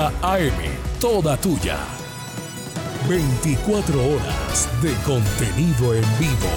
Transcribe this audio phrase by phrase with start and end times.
[0.00, 0.52] 8:30 AM,
[0.98, 1.76] toda tuya.
[3.08, 6.48] 24 horas de contenido en vivo.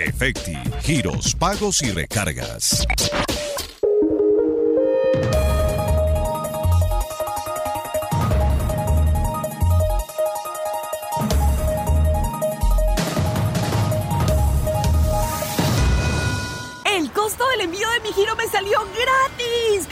[0.00, 2.86] Efecti, giros, pagos y recargas.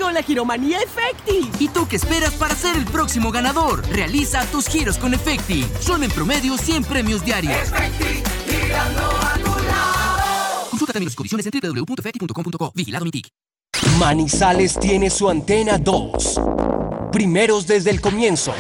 [0.07, 1.51] Con la Giromanía Efecti.
[1.59, 3.85] ¿Y tú qué esperas para ser el próximo ganador?
[3.89, 5.67] Realiza tus giros con Efecti.
[5.81, 7.57] Son en promedio 100 premios diarios.
[10.71, 12.73] Consulta términos y condiciones en www.efecti.com.co.
[12.77, 13.31] Vigilado Mitic.
[13.99, 16.41] Manizales tiene su antena 2.
[17.11, 18.55] Primeros desde el comienzo.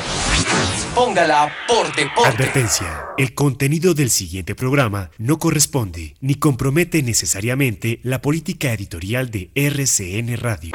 [0.97, 2.29] Póngala por deporte.
[2.29, 3.05] Advertencia.
[3.19, 10.37] El contenido del siguiente programa no corresponde ni compromete necesariamente la política editorial de RCN
[10.39, 10.73] Radio.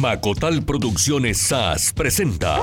[0.00, 2.58] Macotal Producciones SAS presenta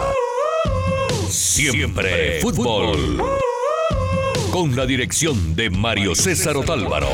[1.29, 3.21] Siempre Fútbol.
[4.52, 7.09] Con la dirección de Mario César Otálvaro.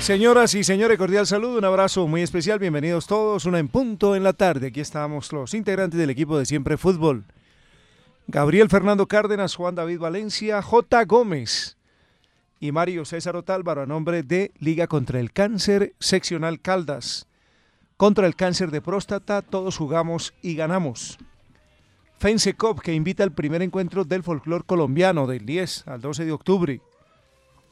[0.00, 4.22] Señoras y señores, cordial saludo, un abrazo muy especial, bienvenidos todos, una en punto en
[4.22, 4.68] la tarde.
[4.68, 7.24] Aquí estamos los integrantes del equipo de Siempre Fútbol.
[8.28, 11.04] Gabriel Fernando Cárdenas, Juan David Valencia, J.
[11.04, 11.76] Gómez
[12.64, 17.26] y Mario César Otálvaro a nombre de Liga contra el Cáncer, Seccional Caldas.
[17.98, 21.18] Contra el cáncer de próstata, todos jugamos y ganamos.
[22.20, 26.80] FENSECOP, que invita al primer encuentro del folclor colombiano del 10 al 12 de octubre.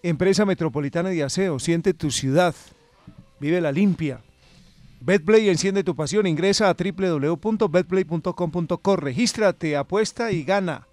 [0.02, 2.54] Empresa Metropolitana de Aseo, siente tu ciudad,
[3.40, 4.20] vive la limpia.
[5.00, 10.86] Betplay enciende tu pasión, ingresa a www.betplay.com.co, regístrate, apuesta y gana.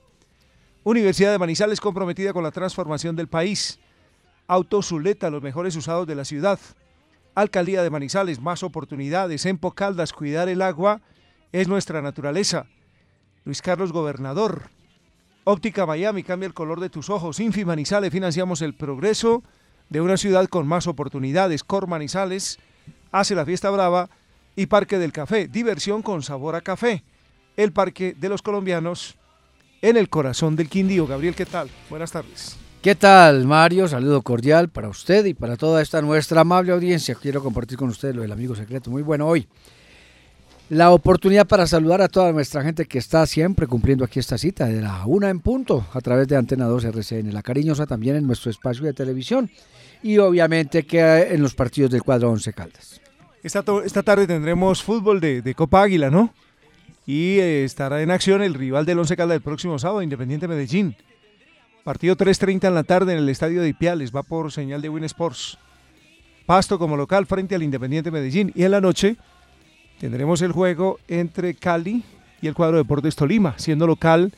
[0.85, 3.77] Universidad de Manizales comprometida con la transformación del país.
[4.49, 6.59] Auto Zuleta, los mejores usados de la ciudad.
[7.35, 9.45] Alcaldía de Manizales, más oportunidades.
[9.45, 11.01] En Caldas, cuidar el agua
[11.51, 12.65] es nuestra naturaleza.
[13.45, 14.71] Luis Carlos Gobernador,
[15.43, 17.39] Óptica Miami, cambia el color de tus ojos.
[17.39, 19.43] Infi Manizales, financiamos el progreso
[19.89, 21.63] de una ciudad con más oportunidades.
[21.63, 22.57] Cor Manizales,
[23.11, 24.09] hace la fiesta brava.
[24.55, 27.03] Y Parque del Café, diversión con sabor a café.
[27.55, 29.15] El Parque de los Colombianos
[29.83, 31.05] en el corazón del Quindío.
[31.05, 31.69] Gabriel, ¿qué tal?
[31.87, 32.57] Buenas tardes.
[32.81, 33.89] ¿Qué tal, Mario?
[33.89, 37.13] Saludo cordial para usted y para toda esta nuestra amable audiencia.
[37.13, 38.89] Quiero compartir con ustedes lo del amigo secreto.
[38.89, 39.45] Muy bueno hoy.
[40.69, 44.67] La oportunidad para saludar a toda nuestra gente que está siempre cumpliendo aquí esta cita
[44.67, 48.25] de la una en punto a través de Antena 2 RCN, la cariñosa también en
[48.25, 49.51] nuestro espacio de televisión
[50.01, 53.01] y obviamente que en los partidos del cuadro 11 Caldas.
[53.43, 56.33] Esta, esta tarde tendremos fútbol de, Copa Águila, ¿no?
[57.05, 60.95] Y eh, estará en acción el rival del Once Caldas el próximo sábado, Independiente Medellín.
[61.83, 65.05] Partido 3.30 en la tarde en el estadio de Ipiales, va por señal de Win
[65.05, 65.57] Sports.
[66.45, 68.51] Pasto como local frente al Independiente Medellín.
[68.55, 69.15] Y en la noche
[69.99, 72.03] tendremos el juego entre Cali
[72.41, 74.33] y el cuadro Deportes Tolima, siendo local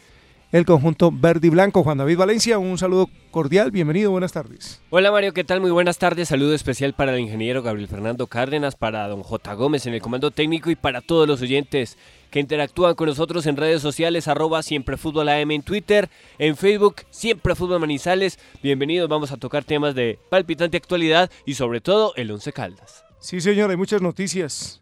[0.52, 1.84] el conjunto verde y blanco.
[1.84, 4.82] Juan David Valencia, un saludo cordial, bienvenido, buenas tardes.
[4.90, 5.62] Hola Mario, ¿qué tal?
[5.62, 6.28] Muy buenas tardes.
[6.28, 9.54] Saludo especial para el ingeniero Gabriel Fernando Cárdenas, para don J.
[9.54, 11.98] Gómez en el comando técnico y para todos los oyentes
[12.32, 16.10] que interactúan con nosotros en redes sociales, arroba siempre fútbol AM en Twitter,
[16.40, 18.40] en Facebook, siempre fútbol manizales.
[18.64, 23.04] Bienvenidos, vamos a tocar temas de palpitante actualidad y sobre todo el Once Caldas.
[23.20, 24.82] Sí señor, hay muchas noticias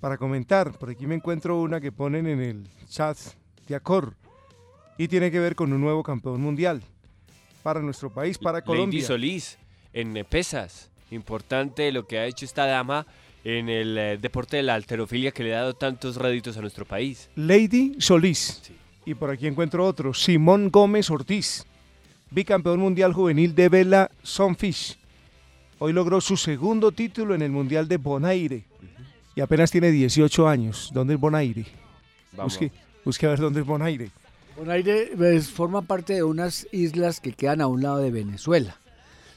[0.00, 0.76] para comentar.
[0.76, 3.16] Por aquí me encuentro una que ponen en el chat
[3.68, 4.16] de Acor
[4.98, 6.82] y tiene que ver con un nuevo campeón mundial
[7.62, 8.98] para nuestro país, para Colombia.
[8.98, 9.58] Lady Solís
[9.92, 10.90] en pesas.
[11.12, 13.06] Importante lo que ha hecho esta dama
[13.44, 16.84] en el eh, deporte de la alterofilia que le ha dado tantos réditos a nuestro
[16.84, 17.28] país.
[17.34, 18.60] Lady Solís.
[18.62, 18.74] Sí.
[19.04, 21.64] Y por aquí encuentro otro, Simón Gómez Ortiz,
[22.30, 24.96] bicampeón mundial juvenil de vela Sunfish.
[25.78, 28.64] Hoy logró su segundo título en el Mundial de Bonaire
[29.34, 30.90] y apenas tiene 18 años.
[30.94, 31.66] ¿Dónde es Bonaire?
[32.36, 32.52] Vamos.
[32.52, 32.70] Busque,
[33.04, 34.10] busque a ver dónde es Bonaire.
[34.56, 38.76] Bonaire pues, forma parte de unas islas que quedan a un lado de Venezuela.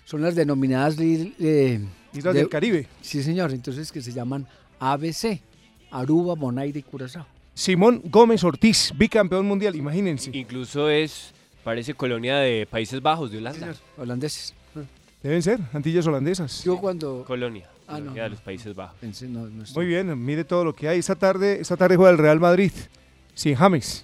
[0.04, 1.84] Son las denominadas eh,
[2.18, 2.88] Islas de- del Caribe.
[3.02, 4.48] Sí, señor, entonces que se llaman
[4.80, 5.42] ABC,
[5.92, 7.26] Aruba, Bonaire y Curazao.
[7.54, 10.30] Simón Gómez Ortiz, bicampeón mundial, imagínense.
[10.34, 11.32] Incluso es,
[11.64, 13.74] parece colonia de Países Bajos, de Holanda.
[13.98, 14.54] Holandeses.
[15.24, 16.64] Deben ser, Antillas holandesas.
[16.64, 18.98] Yo cuando Colonia, Ah, no, de los Países Bajos.
[19.00, 21.00] pensé, no, no estoy- Muy bien, mire todo lo que hay.
[21.00, 22.72] Esta tarde, esta tarde juega el Real Madrid,
[23.34, 24.04] sin James.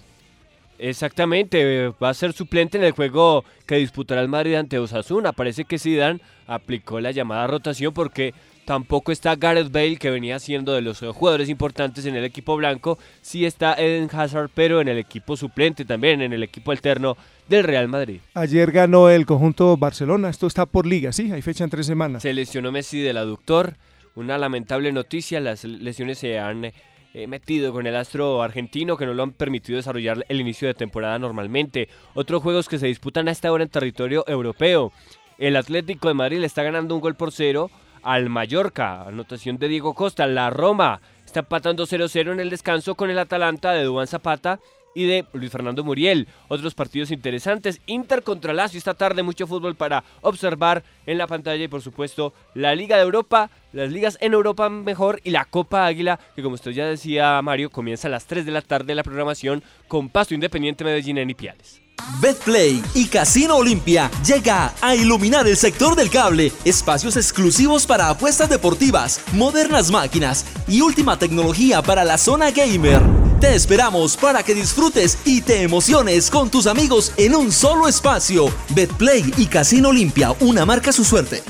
[0.82, 5.32] Exactamente, va a ser suplente en el juego que disputará el Madrid ante Osasuna.
[5.32, 8.34] Parece que Zidane aplicó la llamada rotación porque
[8.64, 12.96] Tampoco está Gareth Bale, que venía siendo de los jugadores importantes en el equipo blanco.
[13.20, 17.16] Sí está Eden Hazard, pero en el equipo suplente también, en el equipo alterno
[17.48, 18.20] del Real Madrid.
[18.34, 20.28] Ayer ganó el conjunto Barcelona.
[20.28, 22.22] Esto está por liga, sí, hay fecha en tres semanas.
[22.22, 23.74] Se lesionó Messi del aductor.
[24.14, 26.70] Una lamentable noticia, las lesiones se han
[27.14, 30.74] eh, metido con el astro argentino que no lo han permitido desarrollar el inicio de
[30.74, 31.88] temporada normalmente.
[32.14, 34.92] Otros juegos que se disputan a esta hora en territorio europeo.
[35.38, 37.70] El Atlético de Madrid le está ganando un gol por cero
[38.02, 39.02] al Mallorca.
[39.02, 40.26] Anotación de Diego Costa.
[40.26, 44.60] La Roma está empatando 0-0 en el descanso con el Atalanta de Dubán Zapata
[44.94, 46.28] y de Luis Fernando Muriel.
[46.48, 47.80] Otros partidos interesantes.
[47.86, 49.22] Inter contra Lazio esta tarde.
[49.22, 51.64] Mucho fútbol para observar en la pantalla.
[51.64, 53.50] Y por supuesto la Liga de Europa.
[53.72, 55.20] Las ligas en Europa mejor.
[55.24, 56.18] Y la Copa Águila.
[56.34, 57.70] Que como usted ya decía Mario.
[57.70, 59.62] Comienza a las 3 de la tarde la programación.
[59.88, 61.80] Con Pasto Independiente Medellín en Ipiales.
[62.20, 68.48] Betplay y Casino Olimpia llega a iluminar el sector del cable, espacios exclusivos para apuestas
[68.48, 73.21] deportivas, modernas máquinas y última tecnología para la zona gamer.
[73.42, 78.44] Te esperamos para que disfrutes y te emociones con tus amigos en un solo espacio.
[78.68, 81.42] Betplay y Casino Olimpia, una marca su suerte.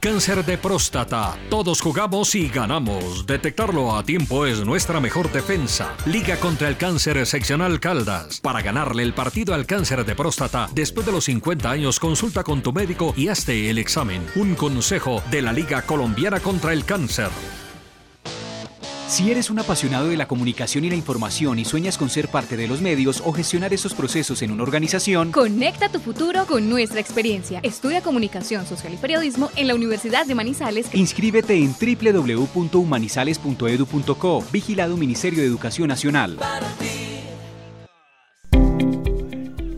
[0.00, 1.36] Cáncer de próstata.
[1.50, 3.26] Todos jugamos y ganamos.
[3.26, 5.94] Detectarlo a tiempo es nuestra mejor defensa.
[6.06, 8.40] Liga contra el cáncer seccional Caldas.
[8.40, 12.62] Para ganarle el partido al cáncer de próstata, después de los 50 años, consulta con
[12.62, 14.26] tu médico y hazte el examen.
[14.34, 17.28] Un consejo de la Liga Colombiana contra el Cáncer.
[19.12, 22.56] Si eres un apasionado de la comunicación y la información y sueñas con ser parte
[22.56, 26.98] de los medios o gestionar esos procesos en una organización, conecta tu futuro con nuestra
[26.98, 27.60] experiencia.
[27.62, 30.88] Estudia comunicación social y periodismo en la Universidad de Manizales.
[30.94, 36.38] Inscríbete en www.humanizales.edu.co, vigilado Ministerio de Educación Nacional.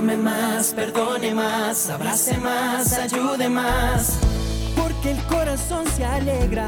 [0.00, 4.18] Ame más, perdone más, abrace más, ayude más.
[4.74, 6.66] Porque el corazón se alegra.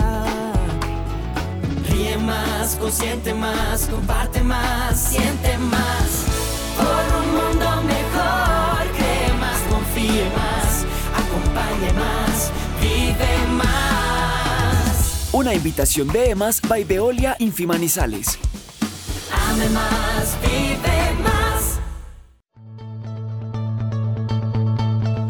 [1.89, 6.27] Ríe más, consiente más, comparte más, siente más.
[6.77, 10.85] Por un mundo mejor, cree más, confíe más,
[11.17, 12.51] acompañe más,
[12.83, 15.29] vive más.
[15.33, 18.39] Una invitación de EMAS by Veolia Infimanizales.
[19.49, 20.92] Ame más, vive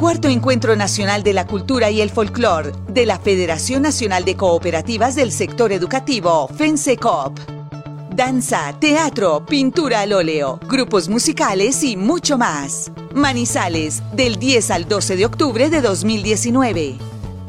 [0.02, 5.14] Cuarto Encuentro Nacional de la Cultura y el Folclor de la Federación Nacional de Cooperativas
[5.14, 7.38] del Sector Educativo, FENSECOP.
[8.12, 12.90] Danza, teatro, pintura al óleo, grupos musicales y mucho más.
[13.14, 16.96] Manizales, del 10 al 12 de octubre de 2019.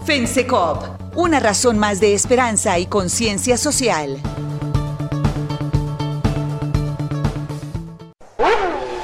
[0.06, 4.22] FENSECOP, una razón más de esperanza y conciencia social.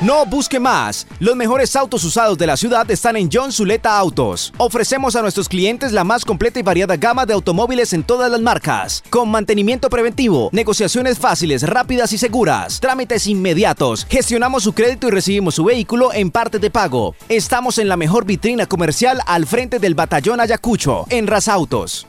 [0.02, 1.06] No busque más.
[1.20, 4.54] Los mejores autos usados de la ciudad están en John Zuleta Autos.
[4.58, 8.40] Ofrecemos a nuestros clientes la más completa y variada gama de automóviles en todas las
[8.40, 14.08] marcas, con mantenimiento preventivo, negociaciones fáciles, rápidas y seguras, trámites inmediatos.
[14.10, 17.14] Gestionamos su crédito y recibimos su vehículo en parte de pago.
[17.28, 22.09] Estamos en la mejor vitrina comercial al frente del Batallón Ayacucho, en Autos.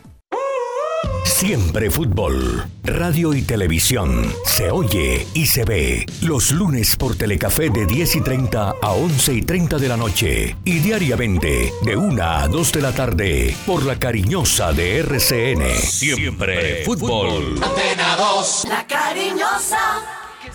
[1.24, 2.64] Siempre fútbol.
[2.84, 4.30] Radio y televisión.
[4.44, 6.04] Se oye y se ve.
[6.20, 10.56] Los lunes por Telecafé de 10 y 30 a 11 y 30 de la noche.
[10.66, 15.62] Y diariamente de 1 a 2 de la tarde por la cariñosa de RCN.
[15.78, 17.54] Siempre fútbol.
[17.62, 18.66] Antena 2.
[18.68, 19.78] La cariñosa.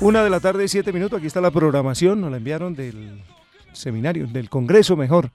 [0.02, 1.18] Una de la tarde y siete minutos.
[1.18, 2.22] Aquí está la programación.
[2.22, 3.24] Nos la enviaron del
[3.74, 5.32] seminario, del congreso mejor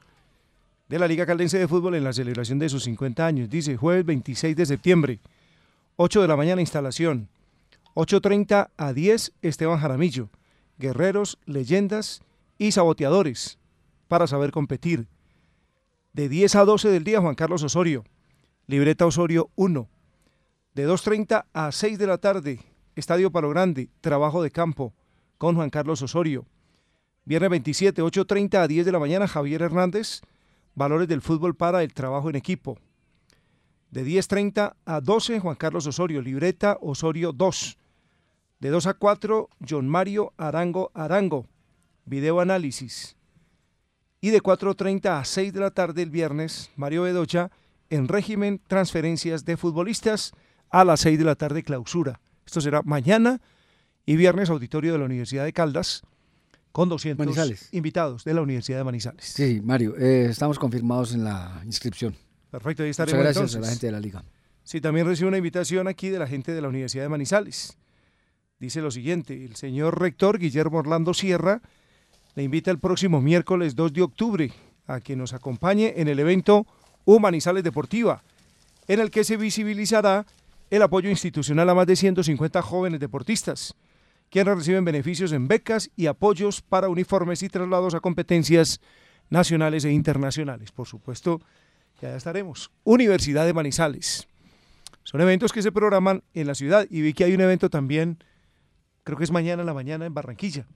[0.91, 3.49] de la Liga Caldense de Fútbol en la celebración de sus 50 años.
[3.49, 5.21] Dice jueves 26 de septiembre,
[5.95, 7.29] 8 de la mañana instalación,
[7.95, 10.31] 8.30 a 10 Esteban Jaramillo,
[10.79, 12.23] guerreros, leyendas
[12.59, 13.61] y saboteadores
[14.09, 15.07] para saber competir.
[16.13, 18.05] De 10 a 12 del día Juan Carlos Osorio,
[18.67, 19.89] libreta Osorio 1.
[20.75, 22.59] De 2.30 a 6 de la tarde,
[22.97, 24.93] Estadio Palo Grande, trabajo de campo
[25.39, 26.47] con Juan Carlos Osorio.
[27.25, 30.23] Viernes 27, 8.30 a 10 de la mañana, Javier Hernández,
[30.75, 32.79] Valores del fútbol para el trabajo en equipo.
[33.91, 37.77] De 10.30 a 12, Juan Carlos Osorio, libreta Osorio 2.
[38.61, 41.47] De 2 a 4, John Mario Arango Arango,
[42.05, 43.17] video análisis.
[44.21, 47.51] Y de 4.30 a 6 de la tarde el viernes, Mario Bedocha,
[47.89, 50.33] en régimen transferencias de futbolistas,
[50.71, 52.21] a las 6 de la tarde clausura.
[52.47, 53.41] Esto será mañana
[54.07, 56.03] y viernes auditorio de la Universidad de Caldas
[56.73, 57.69] con 200 Manizales.
[57.73, 59.25] invitados de la Universidad de Manizales.
[59.25, 62.15] Sí, Mario, eh, estamos confirmados en la inscripción.
[62.51, 63.57] Perfecto, ahí Muchas estaremos gracias entonces.
[63.57, 64.25] a la gente de la liga.
[64.65, 67.77] Sí, también recibe una invitación aquí de la gente de la Universidad de Manizales.
[68.59, 71.63] Dice lo siguiente, el señor rector Guillermo Orlando Sierra
[72.35, 74.53] le invita el próximo miércoles 2 de octubre
[74.87, 76.67] a que nos acompañe en el evento
[77.05, 78.23] Humanizales Deportiva,
[78.87, 80.27] en el que se visibilizará
[80.69, 83.75] el apoyo institucional a más de 150 jóvenes deportistas,
[84.31, 88.81] quienes reciben beneficios en becas y apoyos para uniformes y traslados a competencias
[89.29, 90.73] nacionales e internacionales.
[90.73, 91.41] Por supuesto,
[92.01, 92.71] ya estaremos.
[92.85, 94.27] Universidad de Manizales.
[95.03, 98.19] Son eventos que se programan en la ciudad y vi que hay un evento también,
[99.03, 100.67] creo que es mañana en la mañana en Barranquilla,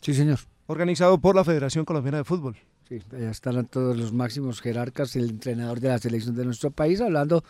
[0.00, 0.38] Sí, señor.
[0.66, 2.56] organizado por la Federación Colombiana de Fútbol.
[2.88, 7.00] Sí, allá están todos los máximos jerarcas, el entrenador de la selección de nuestro país,
[7.00, 7.42] hablando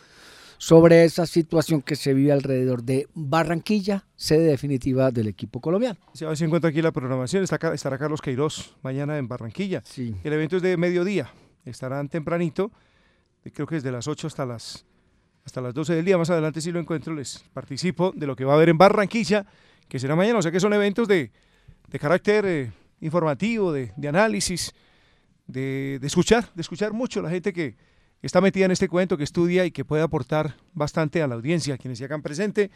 [0.63, 5.99] sobre esa situación que se vive alrededor de Barranquilla, sede definitiva del equipo colombiano.
[6.15, 9.83] Se va a encuentra aquí la programación, está estará Carlos Queiroz mañana en Barranquilla.
[9.97, 11.33] El evento es de mediodía,
[11.65, 12.71] estarán tempranito,
[13.53, 14.85] creo que desde las 8 hasta las,
[15.45, 16.17] hasta las 12 del día.
[16.17, 19.45] Más adelante si lo encuentro les participo de lo que va a haber en Barranquilla,
[19.89, 20.39] que será mañana.
[20.39, 21.33] O sea que son eventos de,
[21.89, 24.73] de carácter eh, informativo, de, de análisis,
[25.45, 27.75] de, de escuchar, de escuchar mucho la gente que
[28.23, 31.75] está metida en este cuento, que estudia y que puede aportar bastante a la audiencia,
[31.75, 32.71] a quienes se hagan presente.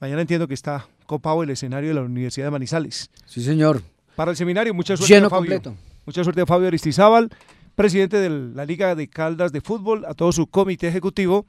[0.00, 3.10] Mañana entiendo que está copado el escenario de la Universidad de Manizales.
[3.26, 3.82] Sí, señor.
[4.14, 5.52] Para el seminario, mucha suerte Lleno a Fabio.
[5.52, 5.76] completo.
[6.04, 7.30] Mucha suerte a Fabio Aristizábal,
[7.74, 11.46] presidente de la Liga de Caldas de Fútbol, a todo su comité ejecutivo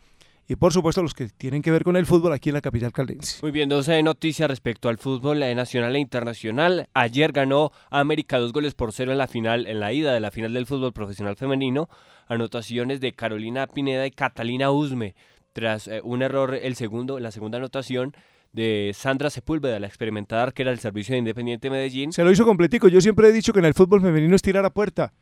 [0.47, 2.93] y por supuesto los que tienen que ver con el fútbol aquí en la capital
[2.93, 3.39] caldense.
[3.41, 6.87] Muy bien, 12 de noticias respecto al fútbol eh, nacional e internacional.
[6.93, 10.31] Ayer ganó América dos goles por cero en la final, en la ida de la
[10.31, 11.89] final del fútbol profesional femenino.
[12.27, 15.15] Anotaciones de Carolina Pineda y Catalina Usme.
[15.51, 18.13] Tras eh, un error, el segundo, la segunda anotación
[18.53, 22.13] de Sandra Sepúlveda, la experimentada arquera del servicio de Independiente Medellín.
[22.13, 22.87] Se lo hizo completico.
[22.87, 25.13] Yo siempre he dicho que en el fútbol femenino es tirar a puerta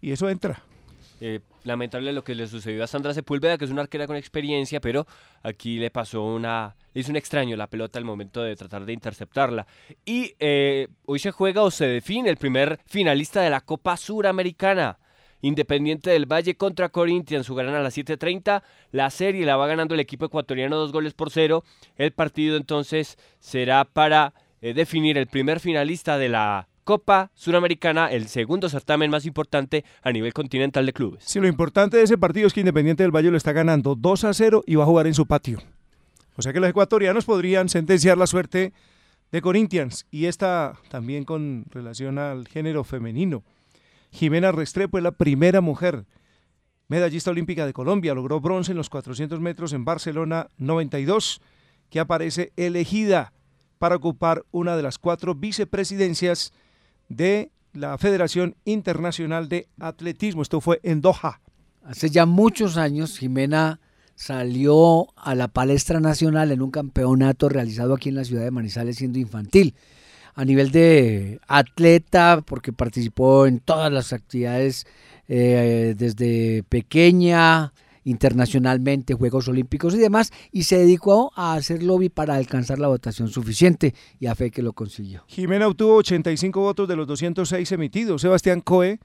[0.00, 0.62] y eso entra.
[1.20, 4.80] Eh, lamentable lo que le sucedió a Sandra Sepúlveda, que es una arquera con experiencia,
[4.80, 5.06] pero
[5.42, 6.76] aquí le pasó una.
[6.94, 9.66] Le hizo un extraño la pelota al momento de tratar de interceptarla.
[10.04, 14.98] Y eh, hoy se juega o se define el primer finalista de la Copa Suramericana.
[15.40, 18.62] Independiente del Valle contra Corinthians jugarán a las 7.30.
[18.90, 21.64] La serie la va ganando el equipo ecuatoriano dos goles por cero.
[21.96, 28.28] El partido entonces será para eh, definir el primer finalista de la Copa Suramericana, el
[28.28, 31.22] segundo certamen más importante a nivel continental de clubes.
[31.22, 34.24] Sí, lo importante de ese partido es que Independiente del Valle lo está ganando 2
[34.24, 35.58] a 0 y va a jugar en su patio.
[36.36, 38.72] O sea que los ecuatorianos podrían sentenciar la suerte
[39.30, 43.44] de Corinthians y esta también con relación al género femenino.
[44.10, 46.06] Jimena Restrepo es la primera mujer
[46.86, 51.42] medallista olímpica de Colombia, logró bronce en los 400 metros en Barcelona 92,
[51.90, 53.34] que aparece elegida
[53.76, 56.54] para ocupar una de las cuatro vicepresidencias
[57.08, 60.42] de la Federación Internacional de Atletismo.
[60.42, 61.40] Esto fue en Doha.
[61.84, 63.80] Hace ya muchos años, Jimena
[64.14, 68.96] salió a la palestra nacional en un campeonato realizado aquí en la ciudad de Manizales
[68.96, 69.74] siendo infantil.
[70.34, 74.86] A nivel de atleta, porque participó en todas las actividades
[75.28, 77.72] eh, desde pequeña,
[78.10, 83.28] internacionalmente, Juegos Olímpicos y demás, y se dedicó a hacer lobby para alcanzar la votación
[83.28, 85.24] suficiente y a fe que lo consiguió.
[85.26, 88.22] Jimena obtuvo 85 votos de los 206 emitidos.
[88.22, 88.98] Sebastián Coe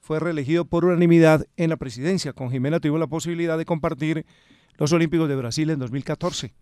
[0.00, 2.32] fue reelegido por unanimidad en la presidencia.
[2.32, 4.26] Con Jimena tuvimos la posibilidad de compartir
[4.76, 6.52] los Olímpicos de Brasil en 2014.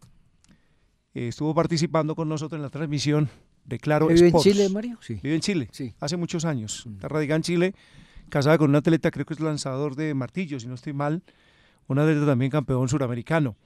[1.14, 3.28] Eh, estuvo participando con nosotros en la transmisión
[3.64, 4.38] de Claro ¿Vive en.
[4.38, 4.98] Chile, Mario?
[5.00, 5.18] Sí.
[5.22, 5.94] Vive en Chile, Sí.
[6.00, 6.86] hace muchos años.
[6.94, 7.74] Está radicada en Chile,
[8.28, 11.22] casada con un atleta, creo que es lanzador de martillo, si no estoy mal,
[11.88, 13.56] un atleta también campeón suramericano.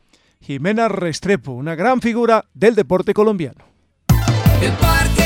[0.40, 3.64] Jimena Restrepo, una gran figura del deporte colombiano.
[4.62, 5.25] El Parque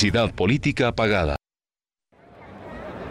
[0.00, 1.36] Publicidad política pagada.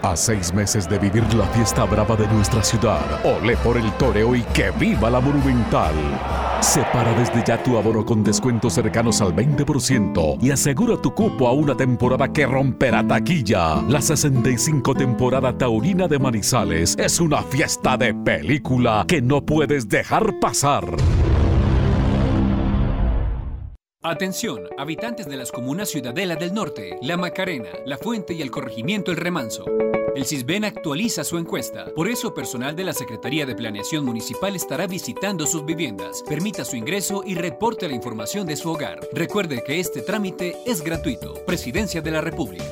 [0.02, 4.34] A seis meses de vivir la fiesta brava de nuestra ciudad, ole por el toreo
[4.36, 5.94] y que viva la monumental.
[6.62, 11.52] Separa desde ya tu abono con descuentos cercanos al 20% y asegura tu cupo a
[11.52, 13.84] una temporada que romperá taquilla.
[13.88, 20.40] La 65 temporada taurina de Manizales es una fiesta de película que no puedes dejar
[20.40, 20.86] pasar.
[24.02, 29.12] Atención, habitantes de las comunas Ciudadela del Norte, La Macarena, La Fuente y el corregimiento
[29.12, 29.66] El Remanso.
[30.16, 31.94] El CISBEN actualiza su encuesta.
[31.94, 36.24] Por eso, personal de la Secretaría de Planeación Municipal estará visitando sus viviendas.
[36.24, 39.02] Permita su ingreso y reporte la información de su hogar.
[39.12, 41.34] Recuerde que este trámite es gratuito.
[41.46, 42.64] Presidencia de la República.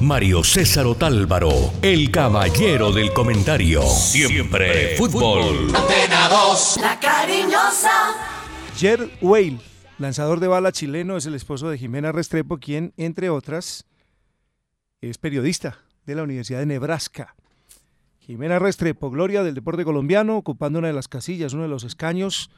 [0.00, 3.82] Mario César Otálvaro, el caballero del comentario.
[3.82, 5.74] Siempre fútbol.
[5.74, 8.14] Antena 2, la cariñosa.
[8.76, 9.58] Jer Whale,
[9.98, 13.86] lanzador de bala chileno, es el esposo de Jimena Restrepo, quien, entre otras,
[15.00, 17.34] es periodista de la Universidad de Nebraska.
[18.18, 22.50] Jimena Restrepo, gloria del deporte colombiano, ocupando una de las casillas, uno de los escaños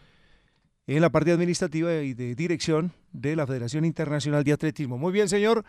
[0.88, 4.98] en la parte administrativa y de dirección de la Federación Internacional de Atletismo.
[4.98, 5.64] Muy bien, señor.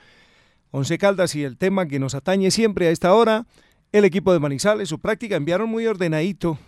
[0.72, 3.48] Once Caldas y el tema que nos atañe siempre a esta hora,
[3.92, 6.60] el equipo de Manizales, su práctica, enviaron muy ordenadito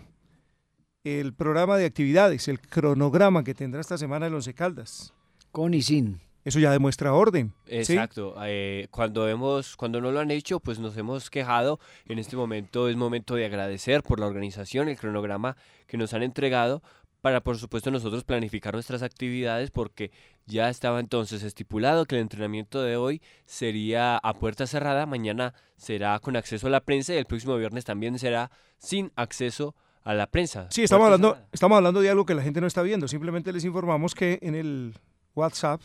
[1.04, 5.12] el programa de actividades, el cronograma que tendrá esta semana el Once Caldas.
[5.50, 6.20] Con y sin.
[6.44, 7.52] Eso ya demuestra orden.
[7.66, 7.76] ¿sí?
[7.76, 8.34] Exacto.
[8.44, 11.78] Eh, cuando hemos, cuando no lo han hecho, pues nos hemos quejado.
[12.06, 15.56] En este momento es momento de agradecer por la organización, el cronograma
[15.86, 16.82] que nos han entregado,
[17.22, 20.10] para por supuesto nosotros planificar nuestras actividades porque
[20.44, 26.18] ya estaba entonces estipulado que el entrenamiento de hoy sería a puerta cerrada, mañana será
[26.18, 30.26] con acceso a la prensa y el próximo viernes también será sin acceso a la
[30.26, 30.66] prensa.
[30.70, 33.06] Sí, estamos hablando, estamos hablando de algo que la gente no está viendo.
[33.06, 34.94] Simplemente les informamos que en el
[35.36, 35.80] WhatsApp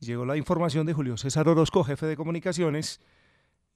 [0.00, 3.00] llegó la información de Julio César Orozco, jefe de comunicaciones,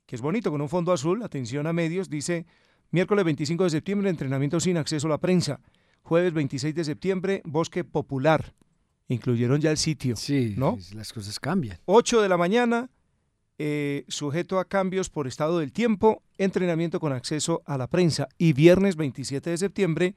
[0.05, 2.45] que es bonito, con un fondo azul, atención a medios, dice
[2.91, 5.61] miércoles 25 de septiembre, entrenamiento sin acceso a la prensa.
[6.03, 8.53] Jueves 26 de septiembre, Bosque Popular.
[9.09, 10.17] Incluyeron ya el sitio.
[10.17, 10.79] Sí, ¿no?
[10.95, 11.79] las cosas cambian.
[11.85, 12.91] 8 de la mañana,
[13.59, 18.29] eh, sujeto a cambios por estado del tiempo, entrenamiento con acceso a la prensa.
[18.39, 20.15] Y viernes 27 de septiembre,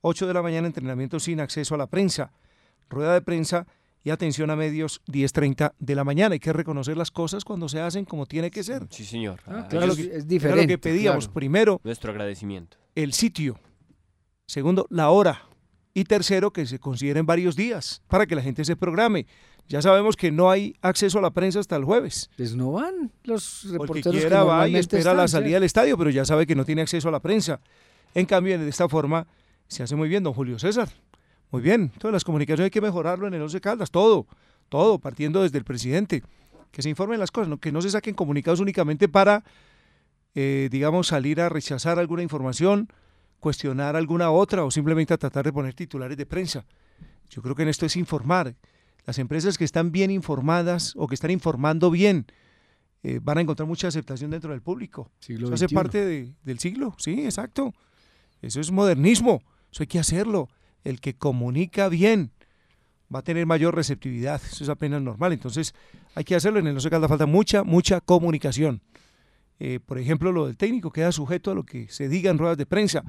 [0.00, 2.32] 8 de la mañana, entrenamiento sin acceso a la prensa.
[2.88, 3.66] Rueda de prensa
[4.04, 6.34] y atención a medios 10.30 de la mañana.
[6.34, 8.86] Hay que reconocer las cosas cuando se hacen como tiene que ser.
[8.90, 9.40] Sí, señor.
[9.46, 10.62] Ah, Era claro, que- es era diferente.
[10.62, 11.24] lo que pedíamos.
[11.24, 11.34] claro.
[11.34, 12.76] Primero, Nuestro agradecimiento.
[12.94, 13.58] el sitio.
[14.46, 15.42] Segundo, la hora.
[15.94, 19.26] Y tercero, que se consideren varios días para que la gente se programe.
[19.68, 22.30] Ya sabemos que no hay acceso a la prensa hasta el jueves.
[22.36, 25.96] Pues no van los que reporteros que quiera va y espera la salida del estadio,
[25.98, 27.60] pero ya sabe que no tiene acceso a la prensa.
[28.14, 29.26] En cambio, de esta forma
[29.68, 30.88] se hace muy bien, don Julio César.
[31.50, 31.88] Muy bien.
[31.98, 34.26] Todas las comunicaciones hay que mejorarlo en el Once Caldas, todo,
[34.68, 36.22] todo, partiendo desde el presidente.
[36.70, 39.42] Que se informen las cosas, no- que no se saquen comunicados únicamente para,
[40.34, 42.88] eh, digamos, salir a rechazar alguna información,
[43.40, 46.64] cuestionar alguna otra o simplemente a tratar de poner titulares de prensa.
[47.30, 48.54] Yo creo que en esto es informar.
[49.04, 52.26] Las empresas que están bien informadas o que están informando bien
[53.02, 55.10] eh, van a encontrar mucha aceptación dentro del público.
[55.20, 55.74] Siglo Eso hace XXI.
[55.74, 57.72] parte de- del siglo, sí, exacto.
[58.42, 60.48] Eso es modernismo, eso hay que hacerlo.
[60.82, 62.32] El que comunica bien
[63.14, 65.32] va a tener mayor receptividad, eso es apenas normal.
[65.32, 65.74] Entonces
[66.16, 68.82] hay que hacerlo, en el no se falta mucha, mucha comunicación.
[69.58, 72.58] Eh, por ejemplo, lo del técnico queda sujeto a lo que se diga en ruedas
[72.58, 73.02] de prensa,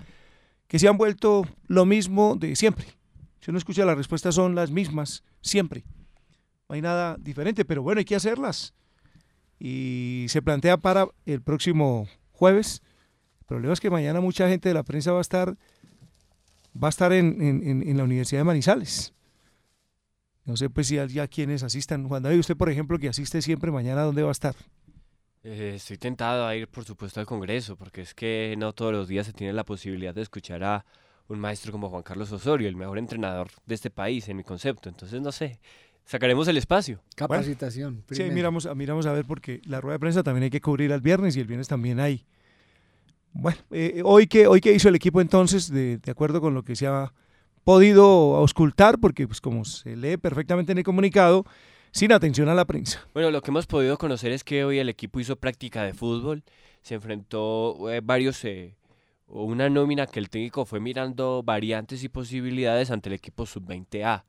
[0.68, 2.86] que se han vuelto lo mismo de siempre.
[3.42, 5.84] Si uno escucha las respuestas son las mismas, siempre.
[6.70, 8.74] No hay nada diferente, pero bueno, hay que hacerlas.
[9.60, 12.82] Y se plantea para el próximo jueves.
[13.40, 15.58] El problema es que mañana mucha gente de la prensa va a estar,
[16.82, 19.14] va a estar en, en- la Universidad de Manizales.
[20.46, 22.08] No sé pues si ya quienes asistan.
[22.08, 24.56] Juan David, usted por ejemplo que asiste siempre, mañana ¿dónde va a estar?
[25.44, 29.08] Eh, estoy tentado a ir, por supuesto, al Congreso, porque es que no todos los
[29.08, 30.86] días se tiene la posibilidad de escuchar a
[31.28, 34.90] un maestro como Juan Carlos Osorio, el mejor entrenador de este país, en mi concepto.
[34.90, 35.60] Entonces, no sé,
[36.06, 37.02] sacaremos el espacio.
[37.16, 38.04] Capacitación.
[38.12, 41.02] Sí, miramos, miramos a ver, porque la rueda de prensa también hay que cubrir al
[41.02, 42.26] viernes y el viernes también hay.
[43.34, 46.64] Bueno, eh, hoy, que, hoy que hizo el equipo entonces, de, de acuerdo con lo
[46.64, 47.14] que se ha
[47.64, 51.46] podido auscultar, porque pues como se lee perfectamente en el comunicado,
[51.92, 53.08] sin atención a la prensa.
[53.14, 56.44] Bueno, lo que hemos podido conocer es que hoy el equipo hizo práctica de fútbol,
[56.82, 58.76] se enfrentó eh, varios, eh,
[59.28, 64.24] una nómina que el técnico fue mirando variantes y posibilidades ante el equipo sub-20A.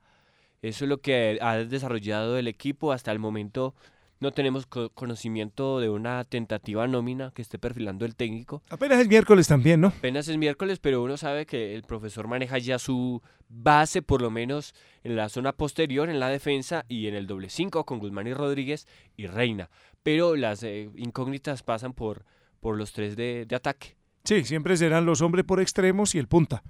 [0.60, 3.74] Eso es lo que ha desarrollado el equipo hasta el momento
[4.20, 8.62] no tenemos conocimiento de una tentativa nómina que esté perfilando el técnico.
[8.68, 9.88] Apenas es miércoles también, ¿no?
[9.88, 14.30] Apenas es miércoles, pero uno sabe que el profesor maneja ya su base, por lo
[14.30, 18.26] menos en la zona posterior, en la defensa y en el doble cinco con Guzmán
[18.26, 19.70] y Rodríguez y Reina.
[20.02, 22.24] Pero las eh, incógnitas pasan por,
[22.60, 23.96] por los tres de, de ataque.
[24.24, 26.62] Sí, siempre serán los hombres por extremos y el punta.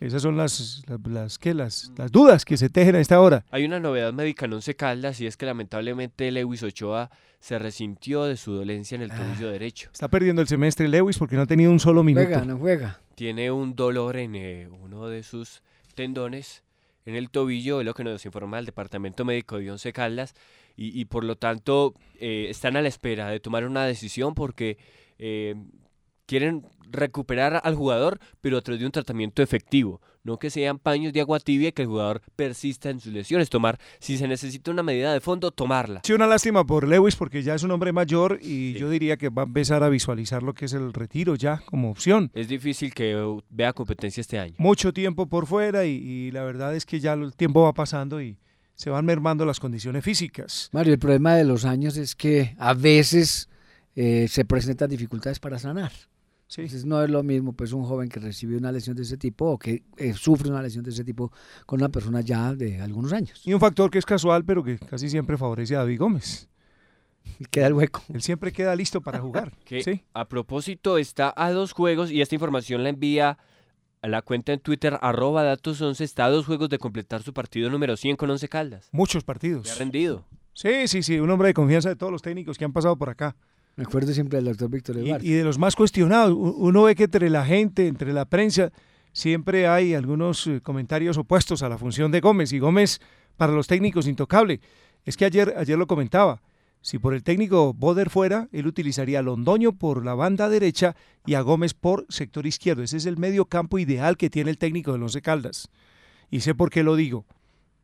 [0.00, 1.54] Esas son las, las, ¿qué?
[1.54, 3.44] las, las dudas que se tejen a esta hora.
[3.50, 8.24] Hay una novedad médica en Once Caldas y es que lamentablemente Lewis Ochoa se resintió
[8.24, 9.90] de su dolencia en el tobillo ah, derecho.
[9.92, 12.26] Está perdiendo el semestre Lewis porque no ha tenido un solo minuto.
[12.26, 13.00] Juega, no juega.
[13.14, 15.62] Tiene un dolor en eh, uno de sus
[15.94, 16.62] tendones
[17.06, 20.34] en el tobillo, es lo que nos informa el Departamento Médico de Once Caldas
[20.76, 24.76] y, y por lo tanto eh, están a la espera de tomar una decisión porque
[25.18, 25.54] eh,
[26.26, 30.00] quieren recuperar al jugador, pero a través de un tratamiento efectivo.
[30.24, 33.48] No que sean paños de agua tibia y que el jugador persista en sus lesiones.
[33.48, 36.00] Tomar, si se necesita una medida de fondo, tomarla.
[36.02, 39.28] Sí, una lástima por Lewis porque ya es un hombre mayor y yo diría que
[39.28, 42.32] va a empezar a visualizar lo que es el retiro ya como opción.
[42.34, 44.54] Es difícil que vea competencia este año.
[44.58, 48.36] Mucho tiempo por fuera y, la verdad es que ya el tiempo va pasando y
[48.74, 50.70] se van mermando las condiciones físicas.
[50.72, 53.48] Mario, el problema de los años es que a veces
[53.94, 55.92] eh, se presentan dificultades para sanar.
[56.48, 59.46] Entonces no es lo mismo pues un joven que recibe una lesión de ese tipo
[59.46, 61.32] o que eh, sufre una lesión de ese tipo
[61.66, 63.42] con una persona ya de algunos años.
[63.44, 66.48] Y un factor que es casual pero que casi siempre favorece a David Gómez.
[67.50, 68.02] Queda el hueco.
[68.12, 69.52] Él siempre queda listo para jugar.
[69.66, 70.04] ¿sí?
[70.14, 73.38] A propósito, está a dos juegos y esta información la envía
[74.02, 77.32] a la cuenta en Twitter, arroba datos 11, está a dos juegos de completar su
[77.32, 78.88] partido número 100 con 11 caldas.
[78.92, 79.66] Muchos partidos.
[79.66, 80.24] Se ha rendido.
[80.52, 83.10] Sí, sí, sí, un hombre de confianza de todos los técnicos que han pasado por
[83.10, 83.36] acá.
[83.76, 85.24] Me acuerdo siempre del doctor Víctor Eduardo.
[85.24, 86.34] Y, de los más cuestionados.
[86.34, 88.72] Uno ve que entre la gente, entre la prensa,
[89.12, 92.52] siempre hay algunos eh, comentarios opuestos a la función de Gómez.
[92.52, 93.00] Y Gómez,
[93.36, 94.60] para los técnicos, intocable.
[95.04, 96.40] Es que ayer, ayer lo comentaba.
[96.80, 101.34] Si por el técnico Boder fuera, él utilizaría a Londoño por la banda derecha y
[101.34, 102.82] a Gómez por sector izquierdo.
[102.82, 105.68] Ese es el medio campo ideal que tiene el técnico de Once Caldas.
[106.30, 107.26] Y sé por qué lo digo.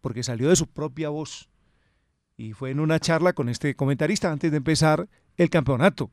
[0.00, 1.50] Porque salió de su propia voz.
[2.38, 6.10] Y fue en una charla con este comentarista antes de empezar el campeonato.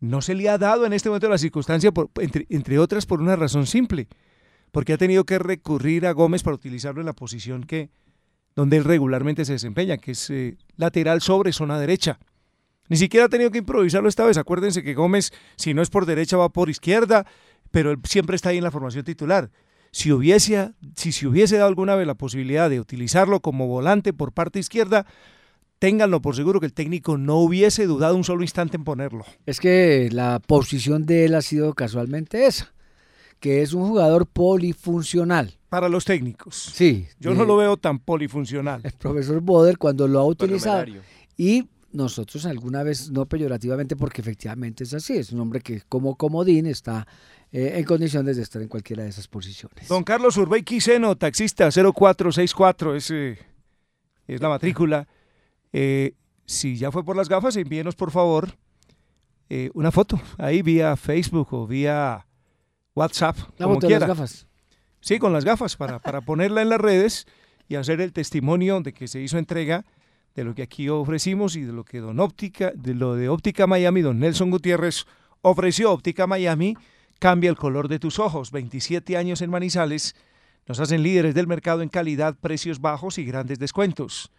[0.00, 3.66] No se le ha dado en este momento la circunstancia, entre, otras por una razón
[3.66, 4.08] simple,
[4.70, 7.90] porque ha tenido que recurrir a Gómez para utilizarlo en la posición que
[8.54, 12.18] donde él regularmente se desempeña, que es eh, lateral sobre zona derecha.
[12.88, 14.38] Ni siquiera ha tenido que improvisarlo esta vez.
[14.38, 17.26] Acuérdense que Gómez, si no es por derecha, va por izquierda,
[17.70, 19.50] pero él siempre está ahí en la formación titular.
[19.92, 24.32] Si hubiese, si se hubiese dado alguna vez la posibilidad de utilizarlo como volante por
[24.32, 25.06] parte izquierda,
[25.78, 29.24] ténganlo por seguro que el técnico no hubiese dudado un solo instante en ponerlo.
[29.46, 32.72] Es que la posición de él ha sido casualmente esa,
[33.40, 35.54] que es un jugador polifuncional.
[35.68, 36.56] Para los técnicos.
[36.74, 37.06] Sí.
[37.18, 38.80] Yo no lo veo tan polifuncional.
[38.84, 40.86] El profesor Boder cuando lo ha utilizado.
[41.36, 46.16] Y nosotros alguna vez, no peyorativamente, porque efectivamente es así, es un hombre que como
[46.16, 47.06] comodín está
[47.52, 49.88] eh, en condiciones de estar en cualquiera de esas posiciones.
[49.88, 55.08] Don Carlos Urbey Quiseno, taxista 0464, es, es la matrícula.
[55.72, 58.56] Eh, si ya fue por las gafas, envíenos por favor
[59.48, 62.26] eh, una foto ahí vía Facebook o vía
[62.94, 63.36] WhatsApp.
[63.58, 64.00] La como quiera.
[64.00, 64.46] las gafas.
[65.00, 67.26] Sí, con las gafas para, para ponerla en las redes
[67.68, 69.84] y hacer el testimonio de que se hizo entrega
[70.34, 73.66] de lo que aquí ofrecimos y de lo que Don Óptica, de lo de Óptica
[73.66, 75.06] Miami, Don Nelson Gutiérrez
[75.40, 76.76] ofreció Óptica Miami,
[77.18, 78.50] cambia el color de tus ojos.
[78.50, 80.14] 27 años en Manizales,
[80.66, 84.30] nos hacen líderes del mercado en calidad, precios bajos y grandes descuentos.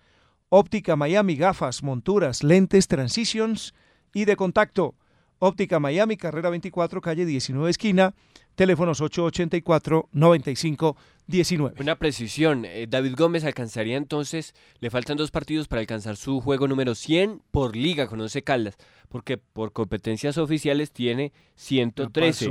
[0.50, 3.74] Óptica Miami, gafas, monturas, lentes, transitions
[4.14, 4.96] y de contacto.
[5.40, 8.16] Óptica Miami, carrera 24, calle 19, esquina,
[8.56, 11.74] teléfonos 884-9519.
[11.80, 16.70] Una precisión, eh, David Gómez alcanzaría entonces, le faltan dos partidos para alcanzar su juego
[16.70, 18.78] número 100 por liga con 11 Caldas,
[19.10, 22.50] porque por competencias oficiales tiene 113.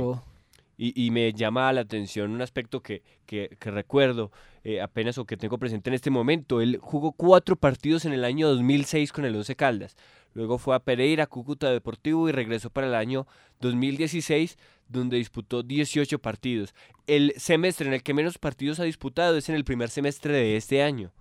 [0.79, 4.31] Y, me llama la atención un aspecto que, que, recuerdo
[4.63, 6.61] eh, apenas o que tengo presente en este momento.
[6.61, 9.95] Él jugó cuatro partidos en el año 2006 con el Once Caldas.
[10.35, 13.25] Luego fue a Pereira, Cúcuta Deportivo y regresó para el año
[13.59, 16.75] 2016, donde disputó 18 partidos.
[17.07, 20.57] El semestre en el que menos partidos ha disputado es en el primer semestre de
[20.57, 21.11] este año.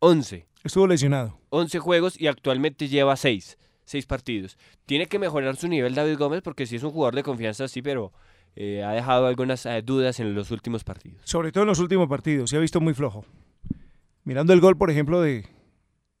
[0.00, 0.46] 11.
[0.62, 1.38] Estuvo lesionado.
[1.48, 3.56] 11 juegos y actualmente lleva 6.
[3.86, 4.58] 6 partidos.
[4.84, 7.80] Tiene que mejorar su nivel David Gómez porque sí es un jugador de confianza, sí,
[7.80, 8.12] pero
[8.56, 11.20] eh, ha dejado algunas eh, dudas en los últimos partidos.
[11.24, 13.24] Sobre todo en los últimos partidos, se ha visto muy flojo.
[14.24, 15.46] Mirando el gol, por ejemplo, de,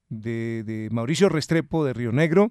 [0.08, 2.50] de, de Mauricio Restrepo de Río Negro,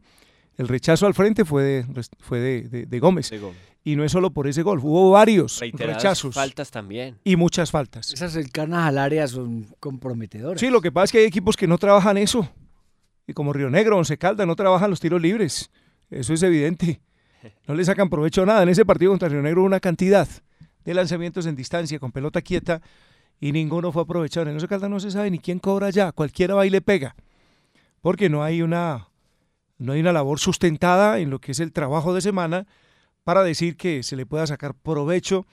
[0.58, 3.30] el rechazo al frente fue de, fue de, de Gómez.
[3.30, 3.58] De Gómez.
[3.84, 6.36] Y no es solo por ese gol, hubo varios Reiteradas rechazos.
[6.36, 7.18] faltas también.
[7.24, 8.13] Y muchas faltas.
[8.13, 10.60] Esas cercanas al área son comprometedoras.
[10.60, 12.48] Sí, lo que pasa es que hay equipos que no trabajan eso.
[13.26, 15.72] Y como Río Negro, Once Caldas, no trabajan los tiros libres.
[16.10, 17.00] Eso es evidente.
[17.67, 18.63] No le sacan provecho a nada.
[18.63, 20.28] En ese partido contra Río Negro una cantidad
[20.86, 22.82] de lanzamientos en distancia con pelota quieta
[23.39, 24.47] y ninguno fue aprovechado.
[24.47, 26.12] En Once Caldas no se sabe ni quién cobra ya.
[26.12, 27.15] Cualquiera va y le pega.
[28.02, 29.10] Porque no hay una,
[29.78, 32.67] no hay una labor sustentada en lo que es el trabajo de semana
[33.23, 35.45] para decir que se le pueda sacar provecho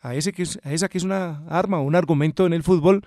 [0.00, 3.06] a, ese que a esa que es una arma un argumento en el fútbol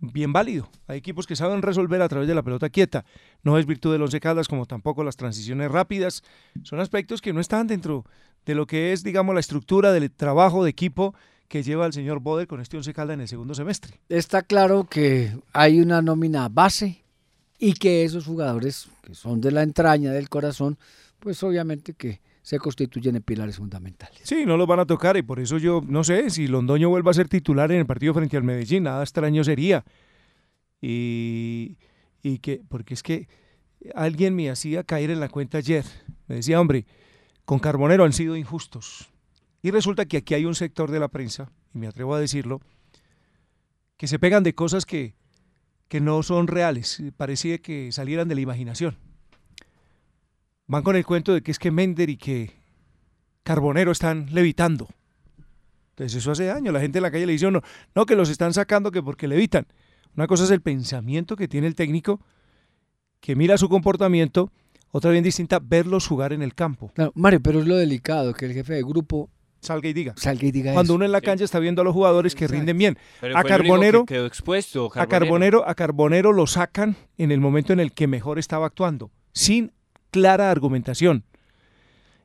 [0.00, 0.68] bien válido.
[0.86, 3.04] Hay equipos que saben resolver a través de la pelota quieta.
[3.42, 6.22] No es virtud de los Caldas como tampoco las transiciones rápidas.
[6.62, 8.04] Son aspectos que no están dentro
[8.46, 11.14] de lo que es, digamos, la estructura del trabajo de equipo
[11.48, 14.00] que lleva el señor Boder con este Once Caldas en el segundo semestre.
[14.08, 17.02] Está claro que hay una nómina base
[17.58, 20.78] y que esos jugadores que son de la entraña, del corazón,
[21.20, 24.20] pues obviamente que se constituyen en pilares fundamentales.
[24.22, 27.10] Sí, no los van a tocar y por eso yo no sé si Londoño vuelva
[27.10, 29.82] a ser titular en el partido frente al Medellín, nada extraño sería.
[30.82, 31.78] Y,
[32.22, 33.28] y que, porque es que
[33.94, 35.86] alguien me hacía caer en la cuenta ayer,
[36.26, 36.84] me decía, hombre,
[37.46, 39.08] con Carbonero han sido injustos.
[39.62, 42.60] Y resulta que aquí hay un sector de la prensa, y me atrevo a decirlo,
[43.96, 45.14] que se pegan de cosas que,
[45.88, 48.98] que no son reales, parecía que salieran de la imaginación
[50.66, 52.50] van con el cuento de que es que Mender y que
[53.42, 54.88] Carbonero están levitando.
[55.90, 56.72] Entonces eso hace daño.
[56.72, 57.62] La gente en la calle le dice, no,
[57.94, 59.66] no, que los están sacando que porque levitan.
[60.16, 62.20] Una cosa es el pensamiento que tiene el técnico,
[63.20, 64.50] que mira su comportamiento,
[64.90, 66.90] otra bien distinta, verlos jugar en el campo.
[66.94, 70.14] Claro, Mario, pero es lo delicado, que el jefe de grupo salga y diga.
[70.16, 70.96] Salga y diga Cuando eso.
[70.96, 72.98] uno en la cancha está viendo a los jugadores que rinden bien.
[73.20, 77.72] Pero a Carbonero, que quedó expuesto, a Carbonero, a Carbonero lo sacan en el momento
[77.72, 79.72] en el que mejor estaba actuando, sin
[80.14, 81.24] clara argumentación.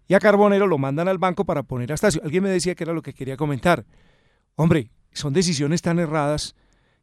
[0.08, 2.22] Y a Carbonero lo mandan al banco para poner a Estacio.
[2.24, 3.84] Alguien me decía que era lo que quería comentar.
[4.56, 6.54] Hombre, son decisiones tan erradas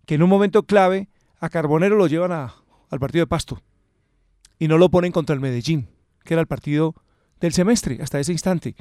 [0.07, 1.09] que en un momento clave
[1.41, 2.55] a Carbonero lo llevan a,
[2.89, 3.61] al partido de Pasto
[4.61, 5.89] y no lo ponen contra el Medellín,
[6.23, 6.95] que era el partido
[7.41, 8.77] del semestre hasta ese instante,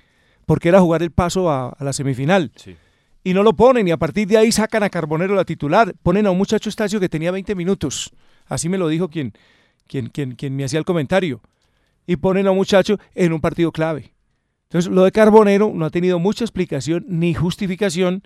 [0.46, 2.52] porque era jugar el paso a, a la semifinal.
[2.56, 2.76] Sí.
[3.24, 6.28] Y no lo ponen y a partir de ahí sacan a Carbonero la titular, ponen
[6.28, 8.14] a un muchacho Estacio que tenía 20 minutos.
[8.46, 9.34] Así me lo dijo quien,
[9.88, 11.42] quien, quien, quien me hacía el comentario
[12.08, 14.14] y ponen a un muchacho en un partido clave.
[14.64, 18.24] Entonces, lo de Carbonero no ha tenido mucha explicación ni justificación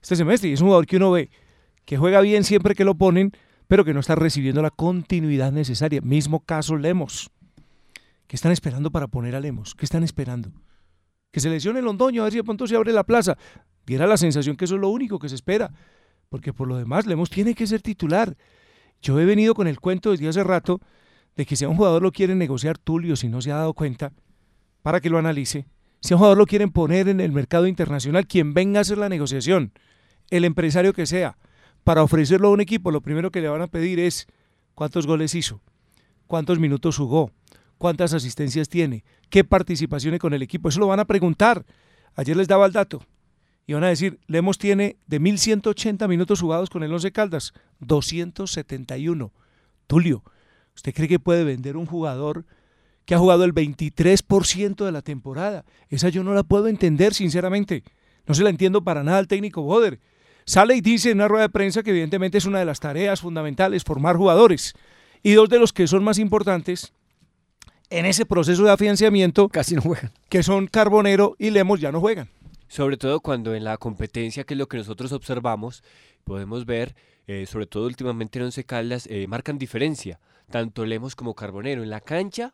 [0.00, 0.50] este semestre.
[0.50, 1.30] Y es un jugador que uno ve
[1.84, 3.32] que juega bien siempre que lo ponen,
[3.66, 6.00] pero que no está recibiendo la continuidad necesaria.
[6.00, 7.30] Mismo caso Lemos.
[8.26, 9.74] ¿Qué están esperando para poner a Lemos?
[9.74, 10.52] ¿Qué están esperando?
[11.32, 13.36] Que se lesione Londoño, a ver si de pronto se abre la plaza.
[13.86, 15.72] Diera la sensación que eso es lo único que se espera.
[16.28, 18.36] Porque por lo demás, Lemos tiene que ser titular.
[19.02, 20.80] Yo he venido con el cuento desde hace rato
[21.36, 23.74] de que si a un jugador lo quieren negociar Tulio, si no se ha dado
[23.74, 24.12] cuenta,
[24.82, 25.66] para que lo analice.
[26.00, 28.98] Si a un jugador lo quieren poner en el mercado internacional, quien venga a hacer
[28.98, 29.72] la negociación,
[30.30, 31.38] el empresario que sea,
[31.84, 34.26] para ofrecerlo a un equipo, lo primero que le van a pedir es
[34.74, 35.60] cuántos goles hizo,
[36.26, 37.32] cuántos minutos jugó,
[37.78, 40.68] cuántas asistencias tiene, qué participaciones con el equipo.
[40.68, 41.64] Eso lo van a preguntar.
[42.14, 43.02] Ayer les daba el dato.
[43.66, 49.32] Y van a decir, Lemos tiene de 1.180 minutos jugados con el Once Caldas, 271.
[49.86, 50.24] Tulio,
[50.80, 52.46] ¿Usted cree que puede vender un jugador
[53.04, 55.66] que ha jugado el 23% de la temporada?
[55.90, 57.84] Esa yo no la puedo entender, sinceramente.
[58.26, 60.00] No se la entiendo para nada al técnico Boder.
[60.46, 63.20] Sale y dice en una rueda de prensa que evidentemente es una de las tareas
[63.20, 64.72] fundamentales formar jugadores.
[65.22, 66.94] Y dos de los que son más importantes
[67.90, 70.12] en ese proceso de afianzamiento casi no juegan.
[70.30, 72.30] Que son Carbonero y Lemos ya no juegan.
[72.68, 75.84] Sobre todo cuando en la competencia, que es lo que nosotros observamos,
[76.24, 81.34] podemos ver, eh, sobre todo últimamente en Once Caldas, eh, marcan diferencia tanto Lemos como
[81.34, 81.82] Carbonero.
[81.82, 82.52] En la cancha,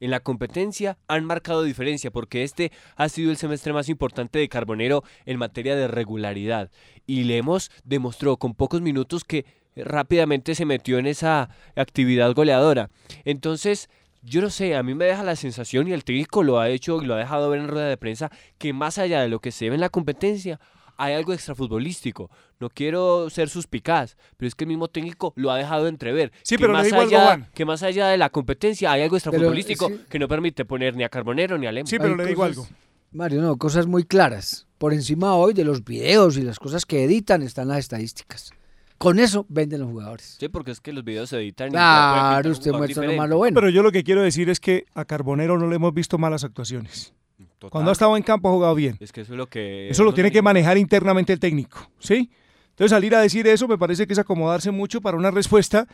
[0.00, 4.48] en la competencia, han marcado diferencia porque este ha sido el semestre más importante de
[4.48, 6.70] Carbonero en materia de regularidad.
[7.06, 12.90] Y Lemos demostró con pocos minutos que rápidamente se metió en esa actividad goleadora.
[13.24, 13.88] Entonces,
[14.22, 17.00] yo no sé, a mí me deja la sensación, y el técnico lo ha hecho
[17.00, 19.52] y lo ha dejado ver en rueda de prensa, que más allá de lo que
[19.52, 20.60] se ve en la competencia,
[20.98, 22.30] hay algo extrafutbolístico.
[22.60, 26.32] No quiero ser suspicaz, pero es que el mismo técnico lo ha dejado entrever.
[26.42, 29.02] Sí, que pero le más digo algo, allá, que más allá de la competencia hay
[29.02, 30.00] algo extrafutbolístico sí.
[30.10, 31.86] que no permite poner ni a Carbonero ni a Lemo.
[31.86, 32.68] Sí, pero Hay le digo cosas- algo.
[33.12, 34.66] Mario, no, cosas muy claras.
[34.76, 38.52] Por encima hoy de los videos y las cosas que editan están las estadísticas.
[38.98, 40.36] Con eso venden los jugadores.
[40.40, 43.16] Sí, porque es que los videos se editan Claro, usted muestra lo diferente.
[43.16, 43.54] malo bueno.
[43.54, 46.42] Pero yo lo que quiero decir es que a Carbonero no le hemos visto malas
[46.44, 47.14] actuaciones.
[47.58, 47.70] Total.
[47.70, 48.96] Cuando ha estado en campo ha jugado bien.
[49.00, 49.88] Es que eso es lo que...
[49.88, 52.30] Eso lo tiene que manejar internamente el técnico, ¿sí?
[52.70, 55.88] Entonces salir a decir eso me parece que es acomodarse mucho para una respuesta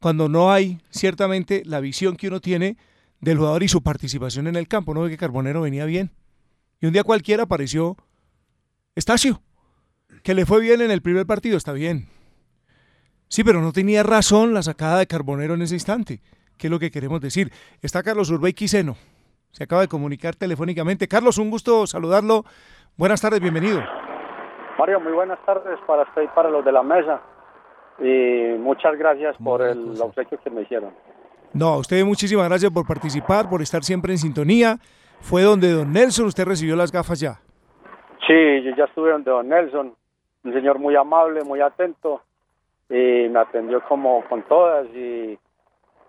[0.00, 2.78] cuando no hay ciertamente la visión que uno tiene
[3.20, 4.94] del jugador y su participación en el campo.
[4.94, 6.10] No ve que Carbonero venía bien.
[6.80, 7.96] Y un día cualquiera apareció
[8.94, 9.42] Estacio,
[10.22, 12.08] que le fue bien en el primer partido, está bien.
[13.28, 16.20] Sí, pero no tenía razón la sacada de Carbonero en ese instante.
[16.58, 17.52] ¿Qué es lo que queremos decir?
[17.80, 18.96] Está Carlos Urbey Quiseno.
[19.52, 21.06] Se acaba de comunicar telefónicamente.
[21.06, 22.44] Carlos, un gusto saludarlo.
[22.96, 23.80] Buenas tardes, bienvenido.
[24.78, 27.20] Mario, muy buenas tardes para usted y para los de la mesa.
[27.98, 30.94] Y muchas gracias por el obsequio que me hicieron.
[31.52, 34.78] No, a usted muchísimas gracias por participar, por estar siempre en sintonía.
[35.20, 37.38] Fue donde don Nelson, usted recibió las gafas ya.
[38.26, 39.94] Sí, yo ya estuve donde don Nelson,
[40.44, 42.22] un señor muy amable, muy atento,
[42.88, 45.38] y me atendió como con todas y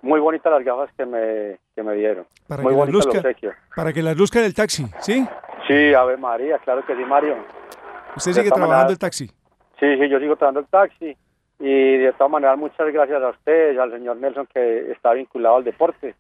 [0.02, 2.26] muy bonitas las gafas que me, que me dieron.
[2.48, 3.52] Para muy bonito el luzca, obsequio.
[3.76, 5.26] para que las luzca en el taxi, ¿sí?
[5.68, 7.36] Sí, Ave María, claro que sí, Mario.
[8.16, 9.28] Usted De sigue trabajando maneras- el taxi.
[9.80, 11.18] Sí, sí, yo sigo trabajando el taxi
[11.60, 15.64] y de todas maneras muchas gracias a ustedes, al señor Nelson que está vinculado al
[15.64, 16.16] deporte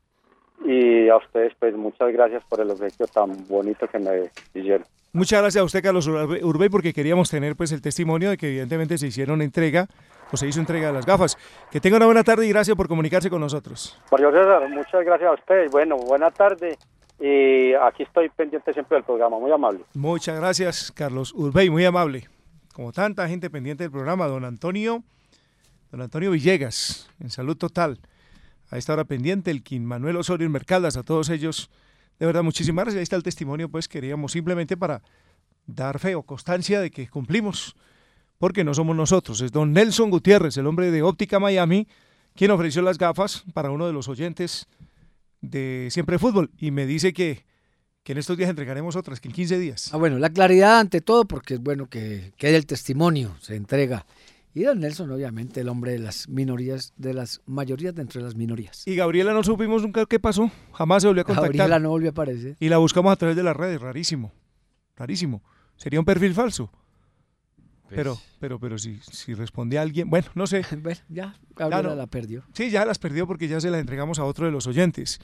[0.66, 4.86] y a ustedes pues muchas gracias por el obsequio tan bonito que me hicieron.
[5.12, 8.48] Muchas gracias a usted, Carlos Urbe- Urbey, porque queríamos tener pues el testimonio de que
[8.48, 9.88] evidentemente se hicieron entrega
[10.34, 11.38] o se hizo entrega de las gafas.
[11.72, 14.02] Que tenga una buena tarde y gracias por comunicarse con nosotros.
[14.12, 15.72] Mario César, muchas gracias a ustedes.
[15.72, 16.78] Bueno, buena tarde
[17.20, 19.82] y aquí estoy pendiente siempre del programa, muy amable.
[19.94, 22.28] Muchas gracias, Carlos Urbey, muy amable.
[22.74, 25.04] Como tanta gente pendiente del programa, don Antonio,
[25.92, 28.00] don Antonio Villegas, en salud total.
[28.72, 31.70] A esta hora pendiente, el Quin Manuel Osorio en Mercadas, a todos ellos,
[32.18, 33.00] de verdad, muchísimas gracias.
[33.00, 35.04] Ahí está el testimonio, pues queríamos simplemente para
[35.68, 37.76] dar fe o constancia de que cumplimos,
[38.44, 41.88] porque no somos nosotros, es don Nelson Gutiérrez, el hombre de Óptica Miami,
[42.36, 44.68] quien ofreció las gafas para uno de los oyentes
[45.40, 47.46] de Siempre Fútbol y me dice que,
[48.04, 49.94] que en estos días entregaremos otras, que en 15 días.
[49.94, 54.06] Ah, bueno, la claridad ante todo, porque es bueno que quede el testimonio, se entrega.
[54.54, 58.36] Y don Nelson, obviamente, el hombre de las minorías, de las mayorías dentro de las
[58.36, 58.86] minorías.
[58.86, 61.50] Y Gabriela no supimos nunca qué pasó, jamás se volvió a contactar.
[61.50, 62.58] Gabriela no volvió a aparecer.
[62.60, 64.34] Y la buscamos a través de las redes, rarísimo,
[64.98, 65.42] rarísimo.
[65.78, 66.70] Sería un perfil falso.
[67.94, 70.66] Pues Pero, pero, pero si, si responde a alguien, bueno, no sé.
[70.82, 71.96] Bueno, ya, Gabriela no.
[71.96, 72.44] la perdió.
[72.54, 75.20] Sí, ya las perdió porque ya se las entregamos a otro de los oyentes.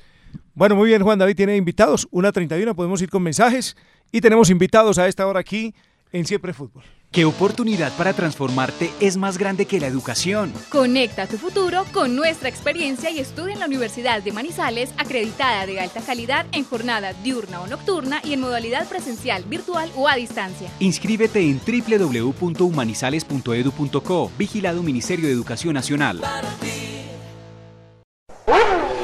[0.54, 3.76] Bueno, muy bien, Juan David tiene invitados, una 31, podemos ir con mensajes
[4.12, 5.74] y tenemos invitados a esta hora aquí
[6.12, 6.84] en Siempre Fútbol.
[7.12, 10.54] ¿Qué oportunidad para transformarte es más grande que la educación?
[10.70, 15.80] Conecta tu futuro con nuestra experiencia y estudia en la Universidad de Manizales, acreditada de
[15.80, 20.70] alta calidad en jornada diurna o nocturna y en modalidad presencial, virtual o a distancia.
[20.80, 26.22] Inscríbete en www.humanizales.edu.co, vigilado Ministerio de Educación Nacional.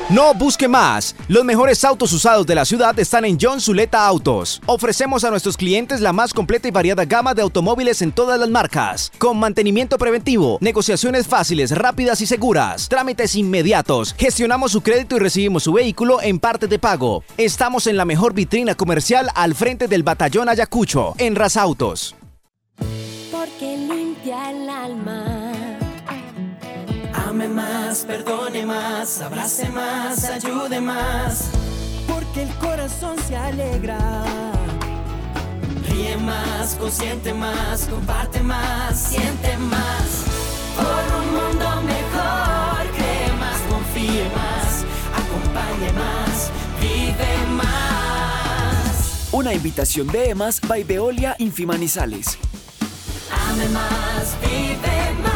[0.09, 1.15] No busque más.
[1.27, 4.61] Los mejores autos usados de la ciudad están en John Zuleta Autos.
[4.67, 8.49] Ofrecemos a nuestros clientes la más completa y variada gama de automóviles en todas las
[8.49, 14.13] marcas, con mantenimiento preventivo, negociaciones fáciles, rápidas y seguras, trámites inmediatos.
[14.15, 17.23] Gestionamos su crédito y recibimos su vehículo en parte de pago.
[17.37, 22.15] Estamos en la mejor vitrina comercial al frente del batallón Ayacucho, en Ras Autos.
[23.31, 25.24] porque limpia el alma.
[27.35, 31.49] Ame más, perdone más, abrace más, ayude más.
[32.07, 33.99] Porque el corazón se alegra.
[35.85, 40.23] Ríe más, consiente más, comparte más, siente más.
[40.77, 44.85] Por un mundo mejor, cree más, confíe más,
[45.21, 49.27] acompañe más, vive más.
[49.33, 52.37] Una invitación de EMAS by Veolia Infimanizales.
[53.49, 55.34] Ame más, vive más.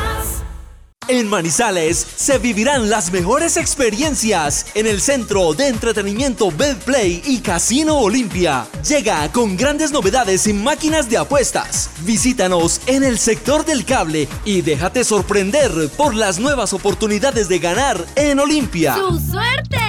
[1.10, 7.98] En Manizales se vivirán las mejores experiencias en el centro de entretenimiento Betplay y Casino
[7.98, 8.67] Olimpia.
[8.88, 11.89] Llega con grandes novedades en máquinas de apuestas.
[12.02, 18.06] Visítanos en el sector del cable y déjate sorprender por las nuevas oportunidades de ganar
[18.15, 18.93] en Olimpia.
[18.93, 19.80] ¡Su suerte!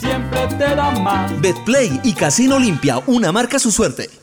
[0.00, 1.38] Siempre te da más.
[1.38, 4.21] Betplay y Casino Olimpia, una marca su suerte.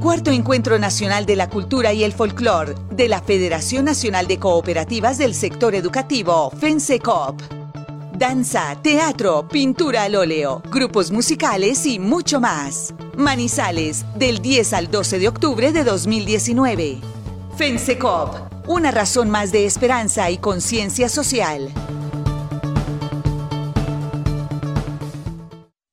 [0.00, 5.18] Cuarto Encuentro Nacional de la Cultura y el Folclor de la Federación Nacional de Cooperativas
[5.18, 7.42] del Sector Educativo, FENSECOP.
[8.16, 12.94] danza, teatro, pintura al óleo, grupos musicales y mucho más.
[13.18, 16.98] Manizales, del 10 al 12 de octubre de 2019.
[17.58, 21.70] FENSECOP, una razón más de esperanza y conciencia social.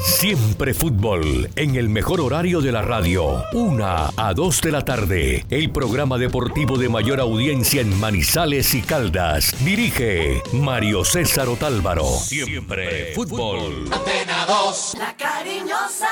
[0.00, 5.44] Siempre fútbol, en el mejor horario de la radio, una a 2 de la tarde,
[5.50, 9.56] el programa deportivo de mayor audiencia en Manizales y Caldas.
[9.64, 12.04] Dirige Mario César Otálvaro.
[12.04, 13.88] Siempre fútbol.
[13.92, 16.08] Antena 2, la cariñosa.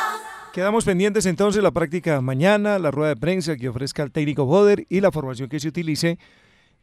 [0.52, 4.84] Quedamos pendientes entonces la práctica mañana, la rueda de prensa que ofrezca el técnico Boder
[4.88, 6.18] y la formación que se utilice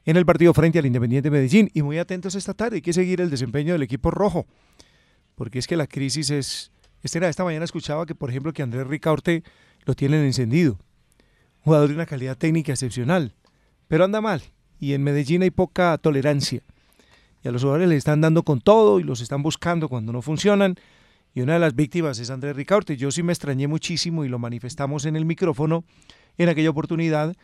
[0.06, 1.70] en el partido frente al Independiente Medellín.
[1.74, 4.45] Y muy atentos esta tarde, hay que seguir el desempeño del equipo rojo,
[5.36, 6.72] porque es que la crisis es
[7.04, 9.43] esta, esta mañana escuchaba que, por ejemplo, que Andrés Ricaurte
[9.86, 10.80] lo tienen encendido.
[11.62, 13.34] Jugador de una calidad técnica excepcional,
[13.88, 14.41] pero anda mal.
[14.80, 16.62] Y en Medellín hay poca tolerancia.
[17.43, 20.22] Y a los jugadores les están dando con todo y los están buscando cuando no
[20.22, 20.76] funcionan.
[21.34, 22.95] Y una de las víctimas es Andrés Ricaurte.
[22.95, 25.84] Yo sí me extrañé muchísimo y lo manifestamos en el micrófono
[26.38, 27.36] en aquella oportunidad,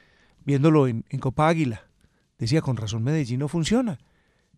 [0.45, 1.83] viéndolo en, en Copa Águila.
[2.37, 3.99] Decía, con razón Medellín no funciona.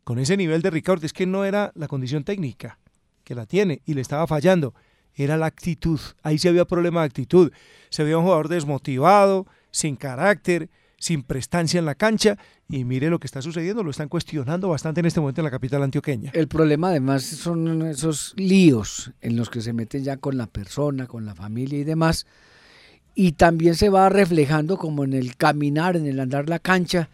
[0.04, 2.80] Con ese nivel de Ricaurte, es que no era la condición técnica,
[3.24, 4.74] que la tiene, y le estaba fallando
[5.16, 6.00] era la actitud.
[6.24, 7.52] Ahí sí había problema de actitud.
[7.90, 12.38] Se veía un jugador desmotivado, sin carácter, sin prestancia en la cancha.
[12.70, 15.52] Y mire lo que está sucediendo, lo están cuestionando bastante en este momento en la
[15.52, 16.32] capital antioqueña.
[16.34, 21.08] El problema además son esos líos en los que se meten ya con la persona,
[21.08, 22.26] con la familia y demás.
[23.14, 27.10] Y también se va reflejando como en el caminar, en el andar la cancha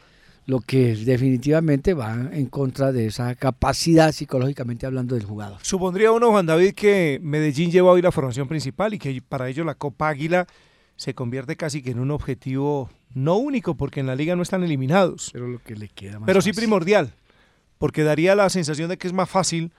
[0.48, 5.60] lo que definitivamente va en contra de esa capacidad psicológicamente hablando del jugador.
[5.62, 9.66] Supondría uno, Juan David, que Medellín lleva hoy la formación principal y que para ello
[9.66, 10.48] la Copa Águila
[10.95, 14.64] se convierte casi que en un objetivo no único, porque en la liga no están
[14.64, 15.32] eliminados.
[15.34, 16.62] Pero lo que le queda más Pero sí fácil.
[16.64, 17.14] primordial,
[17.78, 19.74] porque daría la sensación de que es más fácil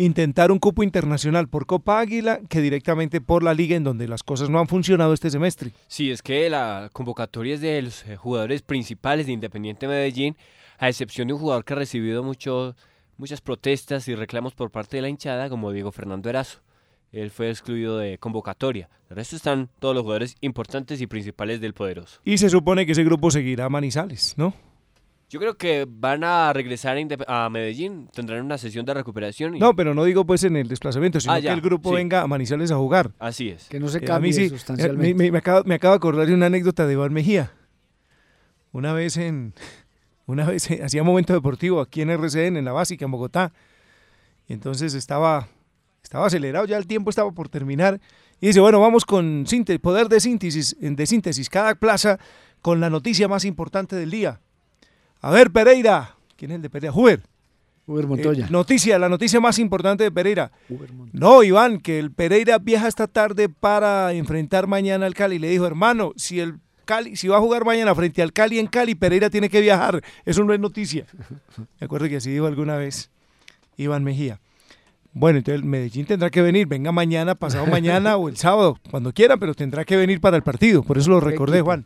[0.00, 4.22] intentar un cupo internacional por Copa Águila que directamente por la liga en donde las
[4.22, 5.72] cosas no han funcionado este semestre.
[5.88, 10.36] Sí, es que la convocatoria es de los eh, jugadores principales de Independiente Medellín,
[10.78, 15.02] a excepción de un jugador que ha recibido muchas protestas y reclamos por parte de
[15.02, 16.60] la hinchada, como Diego Fernando Erazo.
[17.12, 18.88] Él fue excluido de convocatoria.
[19.10, 22.20] El resto están todos los jugadores importantes y principales del Poderoso.
[22.24, 24.54] Y se supone que ese grupo seguirá a Manizales, ¿no?
[25.30, 29.54] Yo creo que van a regresar a, Medellín, tendrán una sesión de recuperación.
[29.54, 29.60] Y...
[29.60, 31.94] No, pero no digo pues en el desplazamiento, sino Ah, que el grupo sí.
[31.96, 33.12] venga a Manizales a jugar.
[33.20, 33.68] Así es.
[33.68, 35.14] Que no se Eh, a cambie mí sí, sustancialmente.
[35.14, 37.52] Me, me, me acabo, me acabo de acordar de una anécdota de Iván Mejía.
[38.72, 39.54] Una vez en,
[40.26, 43.52] una vez eh, hacía momento deportivo aquí en RCN, en la básica, en Bogotá.
[44.48, 45.46] Y entonces estaba,
[46.02, 48.00] estaba acelerado, ya el tiempo estaba por terminar.
[48.40, 52.18] Y dice, bueno, vamos con síntesis, poder de síntesis, de síntesis, cada plaza
[52.62, 54.40] con la noticia más importante del día.
[55.20, 56.16] A ver, Pereira.
[56.36, 56.94] ¿Quién es el de Pereira?
[56.94, 57.20] Huber.
[57.86, 58.46] Huber Montoya.
[58.46, 60.52] Eh, noticia, la noticia más importante de Pereira.
[61.12, 65.38] No, Iván, que el Pereira viaja esta tarde para enfrentar mañana al Cali.
[65.38, 68.66] Le dijo, hermano, si el Cali, si va a jugar mañana frente al Cali en
[68.66, 70.02] Cali, Pereira tiene que viajar.
[70.24, 71.06] Eso no es noticia.
[71.80, 73.10] Me acuerdo que así dijo alguna vez
[73.76, 74.40] Iván Mejía.
[75.12, 79.36] Bueno, entonces Medellín tendrá que venir, venga mañana, pasado mañana o el sábado, cuando quiera,
[79.38, 80.84] pero tendrá que venir para el partido.
[80.84, 81.84] Por eso lo recordé, Juan.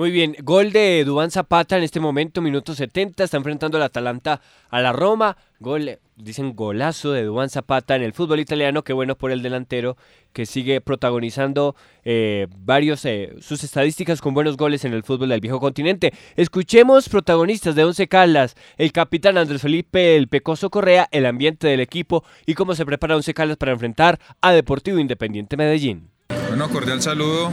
[0.00, 4.40] Muy bien, gol de Dubán Zapata en este momento, minuto 70, está enfrentando al Atalanta
[4.70, 5.36] a la Roma.
[5.58, 9.98] Gol, dicen golazo de Dubán Zapata en el fútbol italiano, qué bueno por el delantero
[10.32, 15.40] que sigue protagonizando eh, varios eh, sus estadísticas con buenos goles en el fútbol del
[15.42, 16.14] viejo continente.
[16.34, 21.80] Escuchemos protagonistas de Once Caldas, el capitán Andrés Felipe El Pecoso Correa, el ambiente del
[21.80, 26.09] equipo y cómo se prepara Once Caldas para enfrentar a Deportivo Independiente Medellín.
[26.48, 27.50] Bueno, cordial saludo.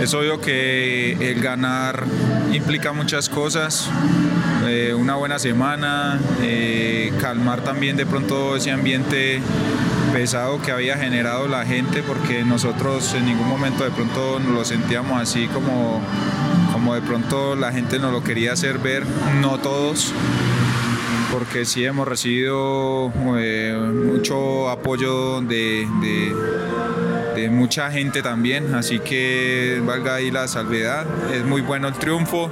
[0.00, 2.04] Es obvio que el ganar
[2.52, 3.88] implica muchas cosas.
[4.66, 9.40] Eh, una buena semana, eh, calmar también de pronto ese ambiente
[10.12, 14.64] pesado que había generado la gente, porque nosotros en ningún momento de pronto nos lo
[14.64, 16.00] sentíamos así como,
[16.72, 19.04] como de pronto la gente nos lo quería hacer ver,
[19.40, 20.12] no todos
[21.32, 25.86] porque sí hemos recibido eh, mucho apoyo de,
[27.50, 31.06] mucha gente también, así que valga ahí la salvedad.
[31.32, 32.50] Es muy bueno el triunfo,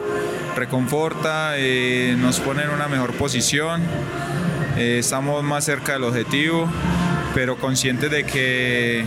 [0.56, 3.82] reconforta, eh, nos pone en una mejor posición,
[4.76, 6.68] eh, estamos más cerca del objetivo
[7.34, 9.04] pero conscientes de que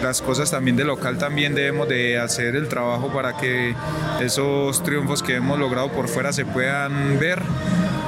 [0.00, 3.74] las cosas también de local también debemos de hacer el trabajo para que
[4.20, 7.42] esos triunfos que hemos logrado por fuera se puedan ver.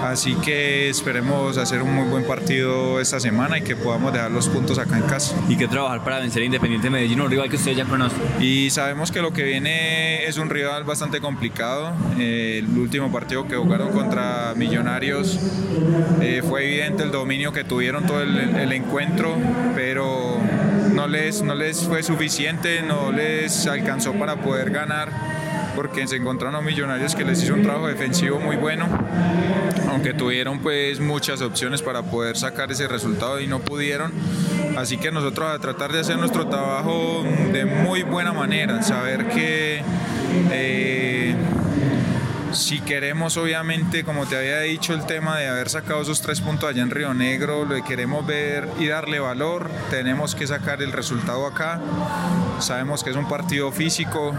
[0.02, 4.48] Así que esperemos hacer un muy buen partido esta semana y que podamos dejar los
[4.48, 5.36] puntos acá en casa.
[5.48, 8.18] Y que trabajar para vencer a Independiente Medellín, un rival que ustedes ya conocen.
[8.40, 11.92] Y sabemos que lo que viene es un rival bastante complicado.
[12.18, 15.38] Eh, el último partido que jugaron contra Millonarios
[16.20, 19.36] eh, fue evidente el dominio que tuvieron todo el, el encuentro,
[19.74, 20.38] pero
[20.92, 25.37] no les, no les fue suficiente, no les alcanzó para poder ganar
[25.78, 28.88] porque se encontraron Millonarios que les hizo un trabajo defensivo muy bueno,
[29.88, 34.12] aunque tuvieron pues muchas opciones para poder sacar ese resultado y no pudieron.
[34.76, 37.22] Así que nosotros a tratar de hacer nuestro trabajo
[37.52, 39.80] de muy buena manera, saber que
[40.50, 41.36] eh,
[42.50, 46.68] si queremos, obviamente, como te había dicho, el tema de haber sacado esos tres puntos
[46.68, 50.90] allá en Río Negro, lo que queremos ver y darle valor, tenemos que sacar el
[50.90, 51.80] resultado acá.
[52.58, 54.34] Sabemos que es un partido físico,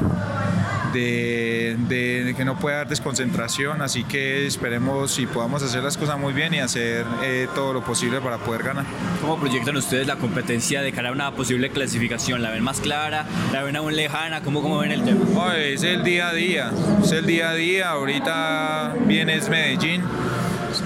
[0.94, 6.20] de, de, que no puede haber desconcentración, así que esperemos si podamos hacer las cosas
[6.20, 8.86] muy bien y hacer eh, todo lo posible para poder ganar.
[9.22, 12.42] ¿Cómo proyectan ustedes la competencia de cara a una posible clasificación?
[12.42, 13.26] ¿La ven más clara?
[13.54, 14.42] ¿La ven aún lejana?
[14.42, 15.26] ¿Cómo, cómo ven el tema?
[15.36, 16.72] Oh, es el día a día,
[17.04, 20.02] es el día a día, ahorita viene es Medellín,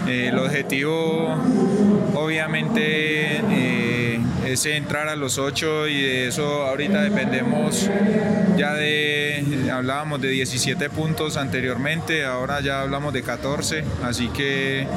[0.08, 1.36] eh, el objetivo
[2.16, 3.38] obviamente...
[3.38, 3.93] Eh,
[4.54, 7.90] es entrar a los ocho y de eso ahorita dependemos
[8.56, 14.88] ya de, hablábamos de 17 puntos anteriormente, ahora ya hablamos de 14, así que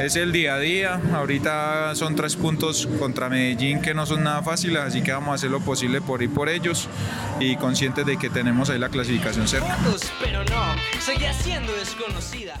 [0.00, 4.42] es el día a día, ahorita son tres puntos contra Medellín que no son nada
[4.42, 6.88] fáciles, así que vamos a hacer lo posible por ir por ellos
[7.38, 9.78] y conscientes de que tenemos ahí la clasificación cerca.
[10.20, 12.58] Pero no, seguía siendo desconocida.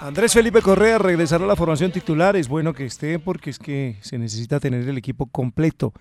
[0.00, 2.34] Andrés Felipe Correa regresará a la formación titular.
[2.34, 5.92] Es bueno que esté porque es que se necesita tener el equipo completo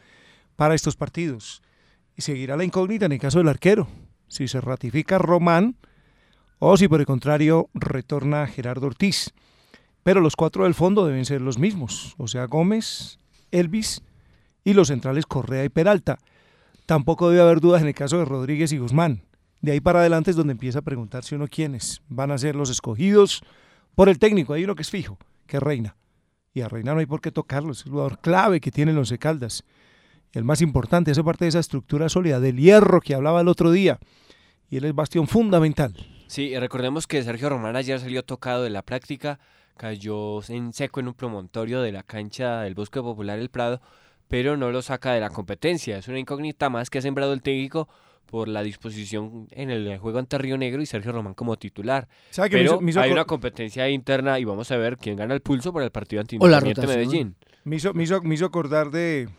[0.55, 1.61] para estos partidos.
[2.15, 3.89] Y seguirá la incógnita en el caso del arquero.
[4.29, 5.75] Si se ratifica Román
[6.59, 9.33] o si por el contrario retorna Gerardo Ortiz.
[10.03, 12.15] Pero los cuatro del fondo deben ser los mismos.
[12.17, 13.19] O sea, Gómez,
[13.51, 14.01] Elvis
[14.63, 16.19] y los centrales Correa y Peralta.
[16.85, 19.23] Tampoco debe haber dudas en el caso de Rodríguez y Guzmán.
[19.59, 22.69] De ahí para adelante es donde empieza a preguntarse uno quiénes van a ser los
[22.69, 23.43] escogidos
[23.95, 24.53] por el técnico.
[24.53, 25.95] Hay uno que es fijo, que Reina.
[26.53, 29.13] Y a Reina no hay por qué tocarlo, es el jugador clave que tiene los
[29.19, 29.63] Caldas.
[30.31, 33.71] El más importante, hace parte de esa estructura sólida, del hierro que hablaba el otro
[33.71, 33.99] día.
[34.69, 35.95] Y él es bastión fundamental.
[36.27, 39.39] Sí, recordemos que Sergio Román ayer salió tocado de la práctica,
[39.77, 43.81] cayó en seco en un promontorio de la cancha del Bosque Popular El Prado,
[44.27, 45.97] pero no lo saca de la competencia.
[45.97, 47.89] Es una incógnita más que ha sembrado el técnico
[48.29, 52.07] por la disposición en el juego ante Río Negro y Sergio Román como titular.
[52.49, 55.91] Pero hay una competencia interna y vamos a ver quién gana el pulso para el
[55.91, 57.35] partido ante Independiente Medellín.
[57.63, 59.29] Me hizo, me, hizo, acordar de,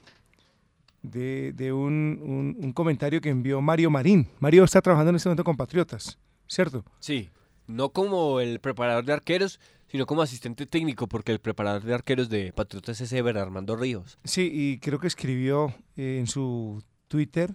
[1.02, 4.28] de, un, un, comentario que envió Mario Marín.
[4.40, 6.84] Mario está trabajando en este momento con Patriotas, ¿cierto?
[6.98, 7.30] Sí,
[7.66, 12.28] no como el preparador de arqueros, sino como asistente técnico, porque el preparador de arqueros
[12.28, 14.18] de Patriotas es Ever Armando Ríos.
[14.24, 17.54] Sí, y creo que escribió eh, en su Twitter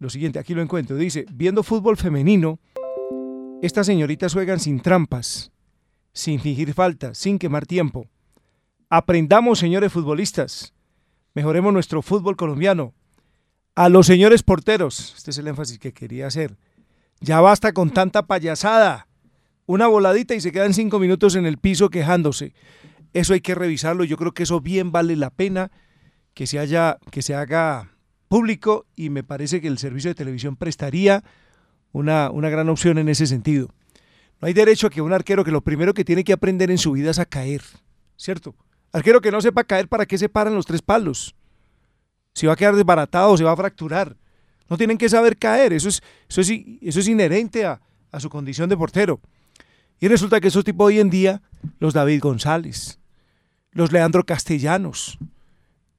[0.00, 2.58] lo siguiente, aquí lo encuentro, dice, viendo fútbol femenino,
[3.60, 5.52] estas señoritas juegan sin trampas,
[6.14, 8.08] sin fingir falta, sin quemar tiempo.
[8.88, 10.72] Aprendamos, señores futbolistas,
[11.34, 12.94] mejoremos nuestro fútbol colombiano.
[13.74, 16.56] A los señores porteros, este es el énfasis que quería hacer,
[17.20, 19.06] ya basta con tanta payasada.
[19.66, 22.54] Una voladita y se quedan cinco minutos en el piso quejándose.
[23.12, 24.04] Eso hay que revisarlo.
[24.04, 25.70] Yo creo que eso bien vale la pena
[26.32, 27.90] que se haya, que se haga
[28.30, 31.24] público y me parece que el servicio de televisión prestaría
[31.90, 33.74] una, una gran opción en ese sentido.
[34.40, 36.78] No hay derecho a que un arquero que lo primero que tiene que aprender en
[36.78, 37.60] su vida es a caer,
[38.16, 38.54] ¿cierto?
[38.92, 41.34] Arquero que no sepa caer, ¿para qué se paran los tres palos?
[42.32, 44.16] Si va a quedar desbaratado, se va a fracturar.
[44.68, 46.50] No tienen que saber caer, eso es, eso es,
[46.82, 47.80] eso es inherente a,
[48.12, 49.20] a su condición de portero.
[49.98, 51.42] Y resulta que esos tipos hoy en día,
[51.80, 53.00] los David González,
[53.72, 55.18] los Leandro Castellanos,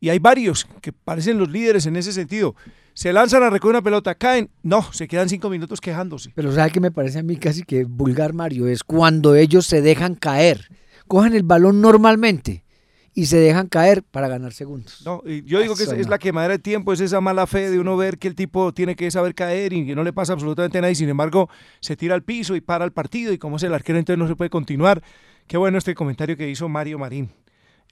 [0.02, 2.56] y hay varios que parecen los líderes en ese sentido.
[2.94, 6.32] Se lanzan a recoger una pelota, caen, no, se quedan cinco minutos quejándose.
[6.36, 8.68] Pero ¿sabe qué me parece a mí casi que vulgar, Mario?
[8.68, 10.68] Es cuando ellos se dejan caer,
[11.08, 12.66] cojan el balón normalmente
[13.14, 15.04] y se dejan caer para ganar segundos.
[15.06, 17.96] No, yo digo que es, la quemadera de tiempo, es esa mala fe de uno
[17.96, 20.92] ver que el tipo tiene que saber caer y que no le pasa absolutamente nada
[20.92, 21.48] y sin embargo
[21.80, 24.28] se tira al piso y para el partido y como es el arquero entonces no
[24.28, 25.04] se puede continuar.
[25.46, 27.30] Qué bueno este comentario que hizo Mario Marín,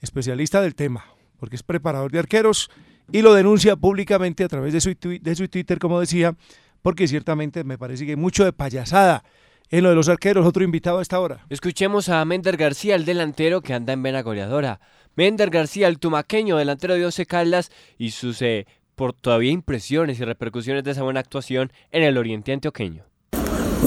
[0.00, 1.04] especialista del tema
[1.40, 2.70] porque es preparador de arqueros
[3.10, 6.36] y lo denuncia públicamente a través de su, de su Twitter, como decía,
[6.82, 9.24] porque ciertamente me parece que hay mucho de payasada
[9.70, 10.46] en lo de los arqueros.
[10.46, 11.44] Otro invitado a esta hora.
[11.48, 14.80] Escuchemos a Mender García, el delantero que anda en vena goleadora.
[15.16, 20.24] Mender García, el tumaqueño, delantero de Once Caldas, y sus eh, por todavía impresiones y
[20.24, 23.04] repercusiones de esa buena actuación en el oriente antioqueño.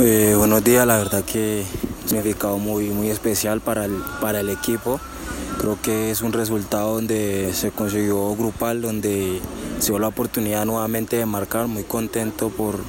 [0.02, 1.64] Eh, buenos días, la verdad que
[2.06, 5.00] significado muy, muy especial para el, para el equipo.
[5.60, 9.40] Creo que es un resultado donde se consiguió grupal, donde
[9.80, 11.68] se dio la oportunidad nuevamente de marcar.
[11.68, 12.80] Muy contento por,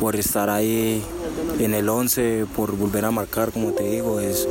[0.00, 1.02] por estar ahí
[1.58, 4.20] en el 11, por volver a marcar, como te digo.
[4.20, 4.48] Es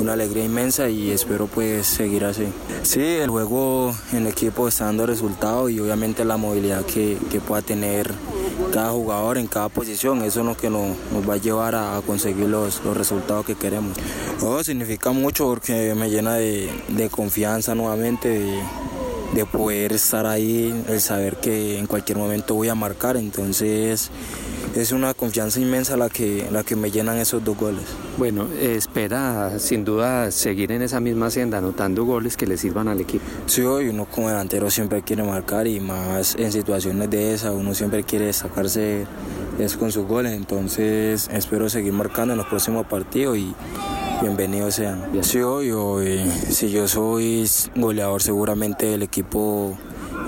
[0.00, 2.46] una alegría inmensa y espero pues seguir así.
[2.82, 7.62] Sí, el juego en equipo está dando resultados y obviamente la movilidad que, que pueda
[7.62, 8.12] tener
[8.72, 10.96] cada jugador en cada posición, eso es lo que nos,
[11.28, 13.96] va a llevar a, conseguir los, resultados que queremos.
[14.42, 18.62] Oh, significa mucho porque me llena de, de confianza nuevamente, de,
[19.34, 24.10] de, poder estar ahí, el saber que en cualquier momento voy a marcar, entonces
[24.80, 27.82] es una confianza inmensa la que, la que me llenan esos dos goles.
[28.16, 33.00] Bueno, espera sin duda seguir en esa misma senda, anotando goles que le sirvan al
[33.00, 33.24] equipo.
[33.46, 37.74] Sí, hoy uno como delantero siempre quiere marcar y más en situaciones de esa, uno
[37.74, 39.04] siempre quiere destacarse
[39.58, 43.52] es con sus goles, entonces espero seguir marcando en los próximos partidos y
[44.22, 45.02] bienvenidos sean.
[45.22, 49.76] Sí, hoy, si yo soy goleador seguramente el equipo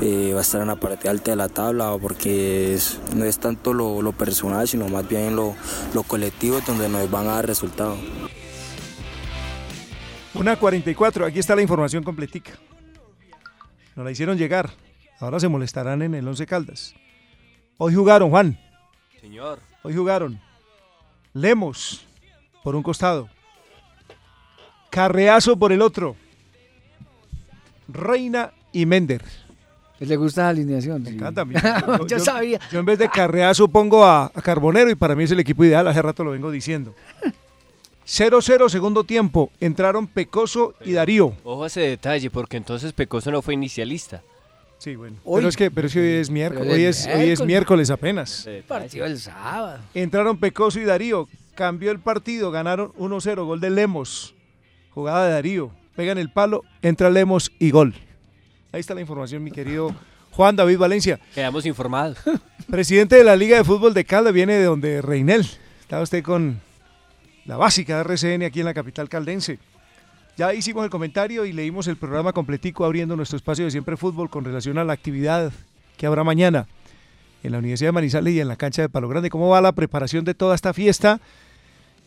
[0.00, 2.78] eh, va a estar en la parte alta de la tabla porque
[3.14, 5.54] no es tanto lo, lo, personal, sino más bien lo,
[5.94, 7.98] lo colectivo donde nos van a dar resultados.
[10.34, 12.52] Una 44, aquí está la información completica.
[13.96, 14.70] Nos la hicieron llegar.
[15.18, 16.94] Ahora se molestarán en el 11 Caldas.
[17.76, 18.58] Hoy jugaron, Juan.
[19.20, 19.60] Señor.
[19.82, 20.40] Hoy jugaron
[21.32, 22.04] Lemos
[22.64, 23.28] por un costado.
[24.90, 26.16] Carreazo por el otro.
[27.88, 29.22] Reina y Mender.
[30.00, 31.02] ¿Le gusta la alineación?
[31.02, 31.44] Me encanta.
[31.98, 32.58] Yo, yo, sabía.
[32.72, 35.62] Yo en vez de Carreazo pongo a, a, Carbonero y para mí es el equipo
[35.62, 35.86] ideal.
[35.86, 36.94] Hace rato lo vengo diciendo.
[38.06, 39.52] 0-0 segundo tiempo.
[39.60, 41.34] Entraron Pecoso y Darío.
[41.44, 44.22] Ojo a ese detalle, porque entonces Pecoso no fue inicialista.
[44.78, 45.16] Sí, bueno.
[45.24, 46.72] Hoy, pero, es que, pero es que hoy es miércoles.
[46.72, 48.48] Hoy es, hoy es miércoles apenas.
[48.66, 49.78] Partido el sábado.
[49.92, 51.28] Entraron Pecoso y Darío.
[51.54, 52.50] Cambió el partido.
[52.50, 53.44] Ganaron 1-0.
[53.44, 54.34] Gol de Lemos.
[54.94, 55.70] Jugada de Darío.
[55.94, 56.64] Pegan el palo.
[56.80, 57.94] Entra Lemos y gol.
[58.72, 59.92] Ahí está la información, mi querido
[60.30, 61.18] Juan David Valencia.
[61.34, 62.18] Quedamos informados.
[62.70, 65.44] Presidente de la Liga de Fútbol de Calda, viene de donde Reinel.
[65.80, 66.60] Estaba usted con
[67.46, 69.58] la básica de RCN aquí en la capital caldense.
[70.36, 74.30] Ya hicimos el comentario y leímos el programa completico abriendo nuestro espacio de Siempre Fútbol
[74.30, 75.52] con relación a la actividad
[75.96, 76.68] que habrá mañana
[77.42, 79.30] en la Universidad de Manizales y en la cancha de Palo Grande.
[79.30, 81.20] ¿Cómo va la preparación de toda esta fiesta?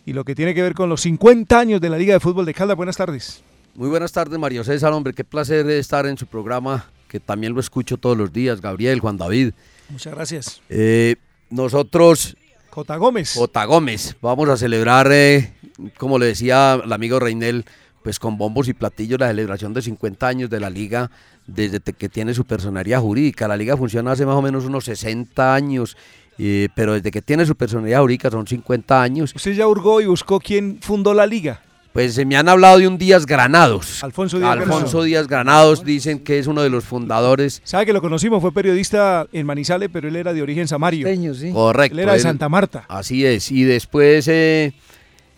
[0.05, 2.45] Y lo que tiene que ver con los 50 años de la Liga de Fútbol
[2.45, 2.73] de Calda.
[2.73, 3.43] Buenas tardes.
[3.75, 7.59] Muy buenas tardes, Mario César, hombre, qué placer estar en su programa, que también lo
[7.59, 9.53] escucho todos los días, Gabriel, Juan David.
[9.89, 10.61] Muchas gracias.
[10.69, 11.15] Eh,
[11.49, 12.37] nosotros...
[12.69, 13.33] Cota Gómez.
[13.35, 15.53] Cota Gómez, vamos a celebrar, eh,
[15.97, 17.65] como le decía el amigo Reinel,
[18.03, 21.09] pues con bombos y platillos la celebración de 50 años de la liga
[21.47, 23.47] desde que tiene su personalidad jurídica.
[23.47, 25.97] La liga funciona hace más o menos unos 60 años.
[26.37, 29.33] Eh, pero desde que tiene su personalidad jurídica son 50 años.
[29.35, 31.61] ¿Usted ya hurgó y buscó quién fundó la liga?
[31.93, 34.03] Pues se me han hablado de un Díaz Granados.
[34.03, 35.05] Alfonso Díaz Alfonso Granados.
[35.05, 37.61] Díaz Granados dicen que es uno de los fundadores.
[37.63, 38.41] ¿Sabe que lo conocimos?
[38.41, 41.05] Fue periodista en Manizales, pero él era de origen samario.
[41.05, 41.51] Peño, sí.
[41.51, 41.93] Correcto.
[41.93, 42.85] Él era de Santa Marta.
[42.87, 43.51] Así es.
[43.51, 44.73] Y después eh,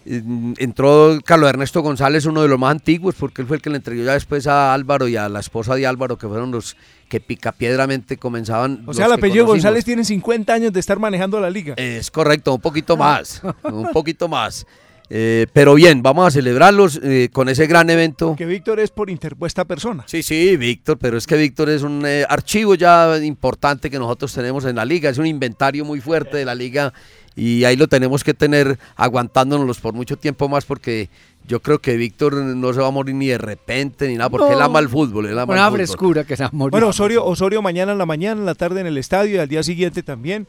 [0.05, 3.75] entró Carlos Ernesto González, uno de los más antiguos, porque él fue el que le
[3.75, 6.77] entregó ya después a Álvaro y a la esposa de Álvaro, que fueron los
[7.09, 8.83] que picapiedramente comenzaban.
[8.85, 11.73] O sea, el apellido González tiene 50 años de estar manejando la liga.
[11.77, 13.41] Es correcto, un poquito más.
[13.63, 14.65] un poquito más.
[15.09, 18.35] Eh, pero bien, vamos a celebrarlos eh, con ese gran evento.
[18.35, 20.03] Que Víctor es por interpuesta persona.
[20.07, 24.33] Sí, sí, Víctor, pero es que Víctor es un eh, archivo ya importante que nosotros
[24.33, 26.91] tenemos en la liga, es un inventario muy fuerte de la liga
[27.35, 31.09] y ahí lo tenemos que tener aguantándonos por mucho tiempo más porque
[31.47, 34.47] yo creo que Víctor no se va a morir ni de repente ni nada porque
[34.49, 34.53] No.
[34.53, 35.27] él ama el fútbol.
[35.27, 35.77] Él ama Una el fútbol.
[35.77, 36.71] frescura que se va a morir.
[36.71, 39.47] Bueno, Osorio, Osorio mañana en la mañana, en la tarde en el estadio y al
[39.49, 40.47] día siguiente también.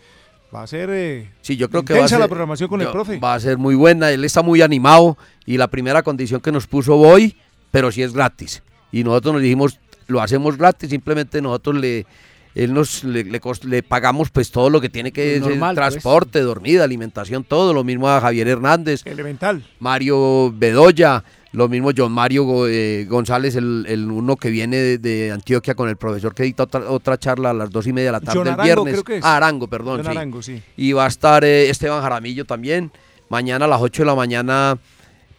[0.54, 2.88] Va a ser eh, Sí, yo creo que va a ser, la programación con el
[2.88, 3.18] profe.
[3.18, 6.66] Va a ser muy buena, él está muy animado y la primera condición que nos
[6.66, 7.36] puso voy,
[7.70, 8.62] pero sí es gratis.
[8.92, 12.06] Y nosotros nos dijimos, lo hacemos gratis, simplemente nosotros le
[12.54, 15.82] él nos le, le cos- le pagamos pues todo lo que tiene que normal, ser
[15.82, 15.92] pues.
[15.92, 19.62] transporte, dormida, alimentación, todo, lo mismo a Javier Hernández, Elemental.
[19.78, 21.22] Mario Bedoya,
[21.56, 25.88] lo mismo John Mario eh, González, el, el uno que viene de, de Antioquia con
[25.88, 28.40] el profesor que dicta otra, otra charla a las dos y media de la tarde
[28.40, 28.92] John el Arango, viernes.
[28.92, 29.24] creo que es.
[29.24, 29.96] Ah, Arango, perdón.
[29.96, 30.10] John sí.
[30.10, 30.62] Arango, sí.
[30.76, 32.92] Y va a estar eh, Esteban Jaramillo también.
[33.30, 34.78] Mañana a las 8 de la mañana,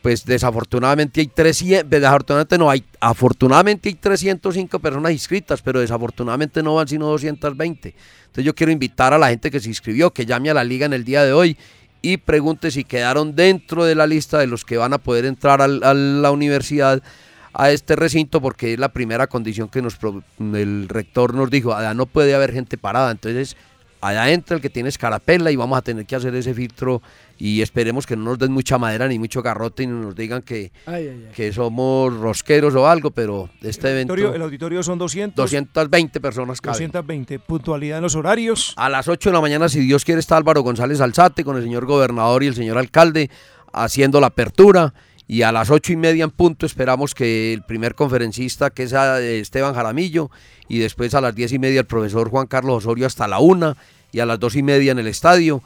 [0.01, 6.73] pues desafortunadamente hay 300, desafortunadamente no hay, afortunadamente hay 305 personas inscritas, pero desafortunadamente no
[6.73, 7.93] van sino 220.
[8.25, 10.87] Entonces yo quiero invitar a la gente que se inscribió, que llame a la liga
[10.87, 11.55] en el día de hoy
[12.01, 15.61] y pregunte si quedaron dentro de la lista de los que van a poder entrar
[15.61, 17.01] al- a la universidad
[17.53, 19.97] a este recinto porque es la primera condición que nos
[20.39, 23.57] el rector nos dijo, allá no puede haber gente parada, entonces
[23.99, 27.01] allá entra el que tiene escarapela y vamos a tener que hacer ese filtro
[27.39, 30.41] y esperemos que no nos den mucha madera ni mucho garrote y no nos digan
[30.41, 31.31] que, Ay, ay, ay.
[31.35, 34.13] que somos rosqueros o algo, pero este evento...
[34.13, 35.35] Auditorio- el auditorio son 200.
[35.35, 36.73] 220 personas caben.
[36.77, 37.39] 220.
[37.39, 38.73] Puntualidad en los horarios.
[38.77, 41.63] A las 8 de la mañana, si Dios quiere, está Álvaro González Alzate con el
[41.63, 43.29] señor gobernador y el señor alcalde
[43.73, 44.93] haciendo la apertura.
[45.29, 48.93] Y a las ocho y media en punto esperamos que el primer conferencista, que es
[48.93, 50.31] ah, Esteban Jaramillo,
[50.69, 53.75] y después a las diez y media el profesor Juan Carlos Osorio hasta la una,
[54.13, 55.61] y a las dos y media en el estadio,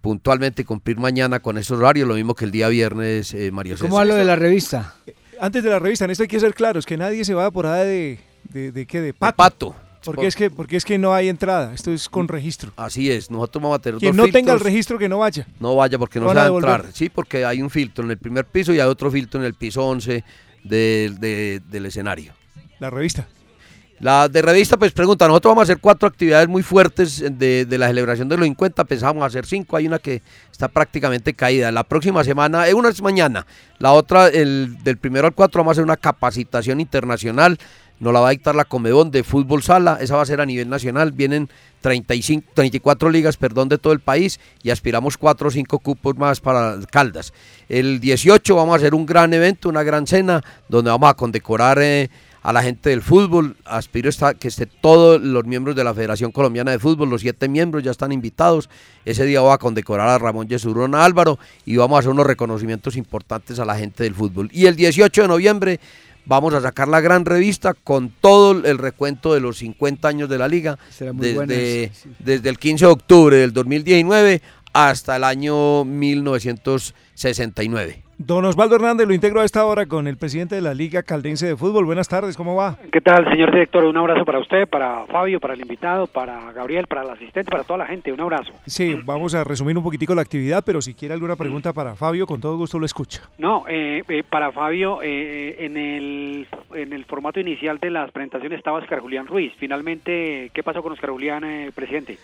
[0.00, 3.88] puntualmente cumplir mañana con esos horarios, lo mismo que el día viernes, eh, Mario César.
[3.88, 4.94] ¿Cómo va lo de la revista?
[5.40, 7.66] Antes de la revista, en esto hay que ser claros, que nadie se va por
[7.66, 8.20] ahí de,
[8.60, 9.36] de, de qué, de pato.
[9.36, 9.76] pato.
[10.02, 12.72] Porque es, que, porque es que no hay entrada, esto es con registro.
[12.76, 15.46] Así es, nosotros vamos a tener Quien dos no tenga el registro que no vaya.
[15.60, 16.86] No vaya porque no se va a entrar.
[16.94, 19.52] Sí, porque hay un filtro en el primer piso y hay otro filtro en el
[19.54, 20.24] piso 11
[20.64, 22.32] del- de- del escenario.
[22.78, 23.28] La revista.
[24.00, 27.78] La de revista, pues pregunta, nosotros vamos a hacer cuatro actividades muy fuertes de, de
[27.78, 31.70] la celebración de los 50, pensábamos hacer cinco, hay una que está prácticamente caída.
[31.70, 33.46] La próxima semana, eh, una es mañana,
[33.78, 37.58] la otra, el del primero al cuatro, vamos a hacer una capacitación internacional,
[37.98, 40.46] nos la va a dictar la Comebón de fútbol sala, esa va a ser a
[40.46, 41.50] nivel nacional, vienen
[41.82, 46.40] 35, 34 ligas, perdón, de todo el país y aspiramos cuatro o cinco cupos más
[46.40, 47.34] para Caldas.
[47.68, 51.78] El 18 vamos a hacer un gran evento, una gran cena, donde vamos a condecorar...
[51.82, 52.08] eh,
[52.42, 53.56] a la gente del fútbol.
[53.64, 57.48] Aspiro está, que esté todos los miembros de la Federación Colombiana de Fútbol, los siete
[57.48, 58.70] miembros ya están invitados.
[59.04, 62.96] Ese día voy a condecorar a Ramón Yesurona Álvaro y vamos a hacer unos reconocimientos
[62.96, 64.48] importantes a la gente del fútbol.
[64.52, 65.80] Y el 18 de noviembre
[66.26, 70.38] vamos a sacar la gran revista con todo el recuento de los 50 años de
[70.38, 72.10] la liga, Será muy buena desde, sí.
[72.18, 78.09] desde el 15 de octubre del 2019 hasta el año 1969.
[78.22, 81.46] Don Osvaldo Hernández lo integro a esta hora con el presidente de la Liga Caldense
[81.46, 81.86] de Fútbol.
[81.86, 82.76] Buenas tardes, ¿cómo va?
[82.92, 83.82] ¿Qué tal, señor director?
[83.82, 87.64] Un abrazo para usted, para Fabio, para el invitado, para Gabriel, para el asistente, para
[87.64, 88.12] toda la gente.
[88.12, 88.52] Un abrazo.
[88.66, 92.26] Sí, vamos a resumir un poquitico la actividad, pero si quiere alguna pregunta para Fabio,
[92.26, 93.22] con todo gusto lo escucha.
[93.38, 98.58] No, eh, eh, para Fabio, eh, en, el, en el formato inicial de las presentaciones
[98.58, 99.54] estaba Oscar Julián Ruiz.
[99.56, 102.18] Finalmente, ¿qué pasó con Oscar Julián, eh, presidente?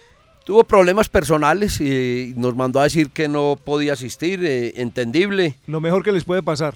[0.46, 5.56] Tuvo problemas personales y nos mandó a decir que no podía asistir, eh, entendible.
[5.66, 6.72] Lo mejor que les puede pasar.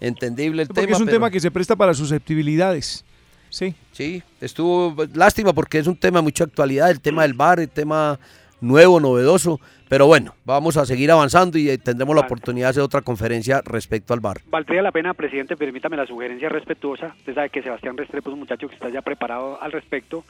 [0.00, 0.92] Entendible el Porque tema.
[0.96, 3.04] es un pero- tema que se presta para susceptibilidades.
[3.50, 3.74] Sí.
[3.92, 7.68] Sí, estuvo lástima porque es un tema de mucha actualidad, el tema del bar, el
[7.68, 8.18] tema
[8.62, 9.60] nuevo, novedoso.
[9.90, 13.60] Pero bueno, vamos a seguir avanzando y eh, tendremos la oportunidad de hacer otra conferencia
[13.66, 14.40] respecto al bar.
[14.46, 17.14] Valdría la pena, presidente, permítame la sugerencia respetuosa.
[17.18, 20.24] Usted sabe que Sebastián Restrepo es un muchacho que está ya preparado al respecto.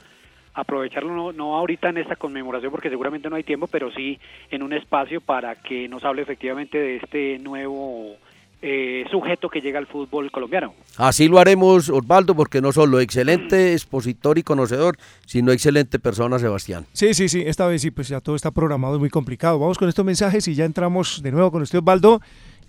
[0.55, 4.19] Aprovecharlo no, no ahorita en esta conmemoración porque seguramente no hay tiempo, pero sí
[4.51, 8.17] en un espacio para que nos hable efectivamente de este nuevo
[8.63, 10.75] eh, sujeto que llega al fútbol colombiano.
[10.99, 16.85] Así lo haremos, Osvaldo, porque no solo excelente expositor y conocedor, sino excelente persona, Sebastián.
[16.93, 19.59] Sí, sí, sí, esta vez sí, pues ya todo está programado, es muy complicado.
[19.59, 22.21] Vamos con estos mensajes y ya entramos de nuevo con usted, Osvaldo,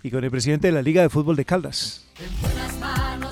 [0.02, 2.08] y con el presidente de la Liga de Fútbol de Caldas.
[2.40, 3.31] buenas manos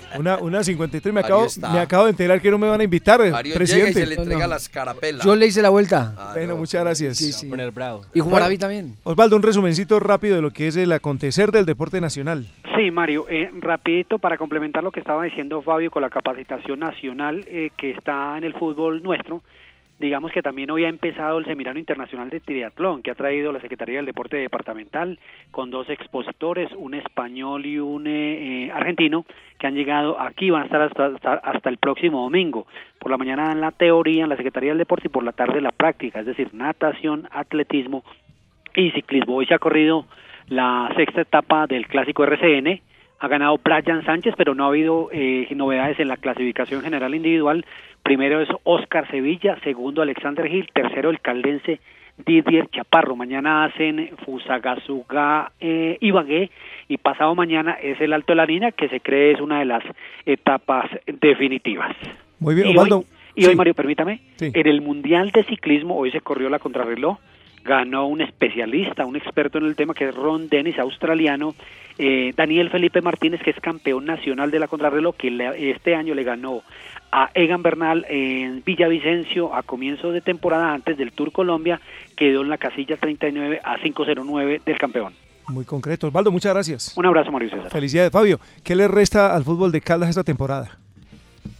[0.17, 3.19] Una, una 53, me acabo, me acabo de enterar que no me van a invitar,
[3.29, 3.93] Mario presidente.
[3.93, 5.25] llega y se le entrega las carapelas.
[5.25, 6.31] Yo le hice la vuelta.
[6.33, 7.17] Bueno, muchas gracias.
[7.17, 7.47] Sí, sí.
[7.47, 8.05] Poner bravo.
[8.13, 8.95] Y Jumaraví también.
[9.03, 12.47] Osvaldo, un resumencito rápido de lo que es el acontecer del deporte nacional.
[12.75, 17.45] Sí, Mario, eh, rapidito para complementar lo que estaba diciendo Fabio con la capacitación nacional
[17.47, 19.41] eh, que está en el fútbol nuestro.
[20.01, 23.61] Digamos que también hoy ha empezado el Seminario Internacional de Triatlón que ha traído la
[23.61, 25.19] Secretaría del Deporte Departamental
[25.51, 29.25] con dos expositores, un español y un eh, eh, argentino,
[29.59, 32.65] que han llegado aquí, van a estar hasta, hasta, hasta el próximo domingo.
[32.99, 35.61] Por la mañana dan la teoría en la Secretaría del Deporte y por la tarde
[35.61, 38.03] la práctica, es decir, natación, atletismo
[38.73, 39.35] y ciclismo.
[39.35, 40.07] Hoy se ha corrido
[40.47, 42.81] la sexta etapa del Clásico RCN.
[43.23, 47.63] Ha ganado Brian Sánchez, pero no ha habido eh, novedades en la clasificación general individual.
[48.01, 51.79] Primero es Oscar Sevilla, segundo Alexander Gil, tercero el caldense
[52.25, 53.15] Didier Chaparro.
[53.15, 56.49] Mañana hacen Fusagasugá eh, Ibagué
[56.87, 59.65] y pasado mañana es el Alto de la Línea, que se cree es una de
[59.65, 59.83] las
[60.25, 61.95] etapas definitivas.
[62.39, 62.97] Muy bien, Y Osvaldo.
[62.99, 63.05] hoy,
[63.35, 63.55] y hoy.
[63.55, 64.51] Mario, permítame, Sí.
[64.51, 67.17] en el Mundial de Ciclismo, hoy se corrió la contrarreloj,
[67.63, 71.55] ganó un especialista, un experto en el tema, que es Ron Dennis, australiano,
[71.97, 76.15] eh, Daniel Felipe Martínez, que es campeón nacional de la contrarreloj, que le- este año
[76.15, 76.63] le ganó
[77.11, 81.79] a Egan Bernal en Villavicencio a comienzo de temporada antes del Tour Colombia,
[82.15, 85.13] quedó en la casilla 39 a 509 del campeón.
[85.49, 86.07] Muy concreto.
[86.07, 86.93] Osvaldo, muchas gracias.
[86.97, 87.69] Un abrazo, Mario César.
[87.69, 88.39] Felicidades, Fabio.
[88.63, 90.77] ¿Qué le resta al fútbol de Caldas esta temporada?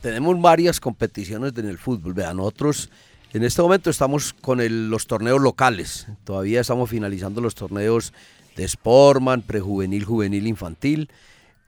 [0.02, 2.14] Tenemos varias competiciones en el fútbol.
[2.14, 2.90] Vea, nosotros
[3.34, 4.60] en este momento estamos con
[4.90, 6.08] los torneos locales.
[6.24, 8.14] Todavía estamos finalizando los torneos
[8.58, 11.10] de Sportman, prejuvenil, juvenil, infantil.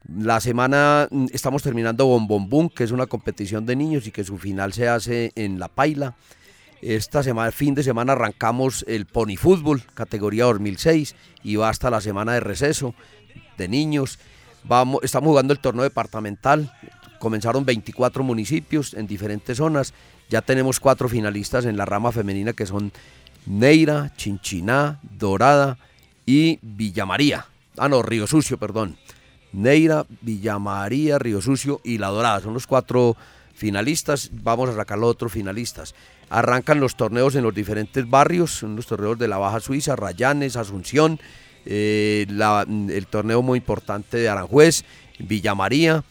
[0.09, 4.37] La semana mm, estamos terminando Bombombum, que es una competición de niños y que su
[4.37, 6.15] final se hace en La Paila.
[6.81, 12.01] Esta semana, fin de semana arrancamos el Pony Fútbol, categoría 2006, y va hasta la
[12.01, 12.93] semana de receso
[13.57, 14.19] de niños.
[14.65, 16.73] Vamos, estamos jugando el torneo departamental.
[17.19, 19.93] Comenzaron 24 municipios en diferentes zonas.
[20.33, 22.91] Ya tenemos cuatro finalistas en la rama femenina que son
[23.45, 25.77] Neira, Chinchiná, Dorada
[26.25, 27.45] y Villamaría.
[27.77, 28.97] Ah, no, Río Sucio, perdón.
[29.51, 32.39] Neira, Villamaría, Río Sucio y La Dorada.
[32.39, 33.15] Son los cuatro
[33.53, 34.31] finalistas.
[34.33, 35.93] Vamos a sacar los otros finalistas.
[36.31, 38.53] Arrancan los torneos en los diferentes barrios.
[38.53, 41.19] Son los torneos de la Baja Suiza, Rayanes, Asunción.
[41.67, 44.83] eh, el torneo muy importante de Aranjuez,
[45.19, 46.03] Villa María.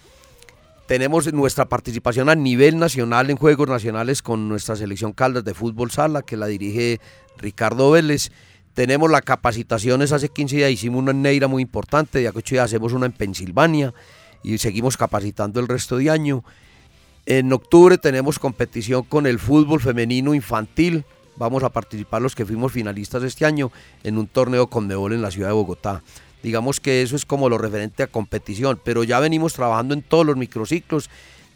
[0.87, 5.91] Tenemos nuestra participación a nivel nacional en Juegos Nacionales con nuestra selección Caldas de Fútbol
[5.91, 7.01] Sala, que la dirige
[7.39, 8.31] Ricardo Vélez.
[8.75, 12.65] Tenemos las capacitaciones, hace 15 días hicimos una en Neira muy importante, de aquí días
[12.65, 13.95] hacemos una en Pensilvania
[14.43, 16.43] y seguimos capacitando el resto de año.
[17.27, 21.05] En octubre tenemos competición con el fútbol femenino infantil.
[21.37, 23.71] Vamos a participar los que fuimos finalistas este año
[24.03, 26.03] en un torneo con Nebol en la ciudad de Bogotá.
[26.43, 30.27] Digamos que eso es como lo referente a competición, pero ya venimos trabajando en todos
[30.27, 31.09] los microciclos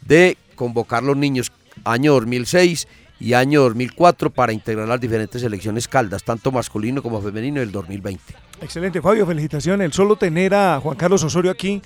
[0.05, 1.51] de convocar los niños
[1.83, 2.87] año 2006
[3.19, 8.21] y año 2004 para integrar las diferentes selecciones caldas, tanto masculino como femenino del 2020.
[8.61, 9.85] Excelente, Fabio, felicitaciones.
[9.85, 11.81] El solo tener a Juan Carlos Osorio aquí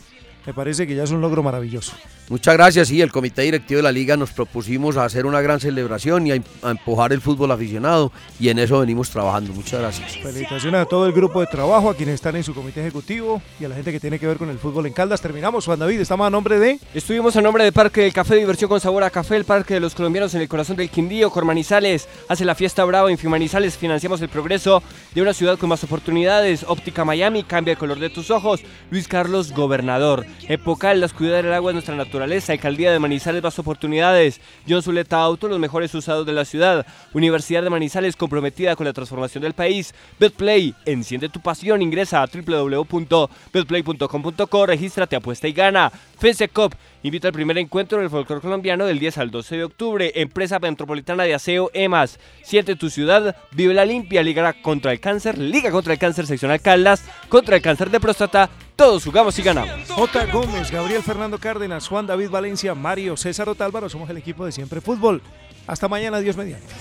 [0.46, 1.94] me parece que ya es un logro maravilloso.
[2.30, 2.88] Muchas gracias.
[2.88, 6.32] Sí, el comité directivo de la liga nos propusimos a hacer una gran celebración y
[6.32, 9.52] a, a empujar el fútbol aficionado y en eso venimos trabajando.
[9.52, 10.18] Muchas gracias.
[10.18, 13.66] Felicitaciones a todo el grupo de trabajo, a quienes están en su comité ejecutivo y
[13.66, 15.20] a la gente que tiene que ver con el fútbol en Caldas.
[15.20, 16.80] Terminamos, Juan David, estamos a nombre de...
[16.94, 19.82] Estuvimos a nombre del Parque del Café, diversión con sabor a café, el Parque de
[19.82, 24.22] los Colombianos en el corazón del Quindío, Cormanizales, hace la fiesta brava, en Fimanizales financiamos
[24.22, 24.82] el progreso
[25.14, 29.08] de una ciudad con más oportunidades, Óptica Miami, cambia el color de tus ojos, Luis
[29.10, 34.42] Carlos, gobernador, Epocal, las cuidar el agua es nuestra naturaleza, Alcaldía de Manizales, más oportunidades,
[34.68, 38.94] John Zuleta Auto, los mejores usados de la ciudad, Universidad de Manizales comprometida con la
[38.94, 46.74] transformación del país, BetPlay, enciende tu pasión, ingresa a www.betplay.com.co, regístrate, apuesta y gana, FENSECOP,
[47.04, 51.24] invita al primer encuentro del folclore colombiano del 10 al 12 de octubre, Empresa Metropolitana
[51.24, 55.94] de Aseo EMAS, siente tu ciudad, vive la limpia, Liga contra el cáncer, Liga contra
[55.94, 59.88] el cáncer seccional Caldas, contra el cáncer de próstata, todos jugamos y ganamos.
[59.90, 60.26] J.
[60.28, 64.82] Gómez, Gabriel Fernando Cárdenas, Juan David Valencia, Mario César Otálvaro, somos el equipo de Siempre
[64.82, 65.22] Fútbol.
[65.68, 66.74] Hasta mañana, Dios mediante.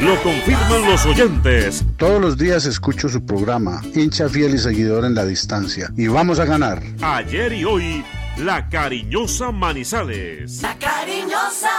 [0.00, 1.84] Lo confirman los oyentes.
[1.96, 5.90] Todos los días escucho su programa, hincha fiel y seguidor en la distancia.
[5.96, 6.80] Y vamos a ganar.
[7.02, 8.04] Ayer y hoy,
[8.36, 10.62] la cariñosa Manizales.
[10.62, 11.70] La cariñosa.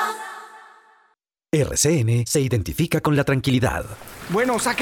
[1.52, 3.84] RCN se identifica con la tranquilidad.
[4.30, 4.78] Bueno, saquen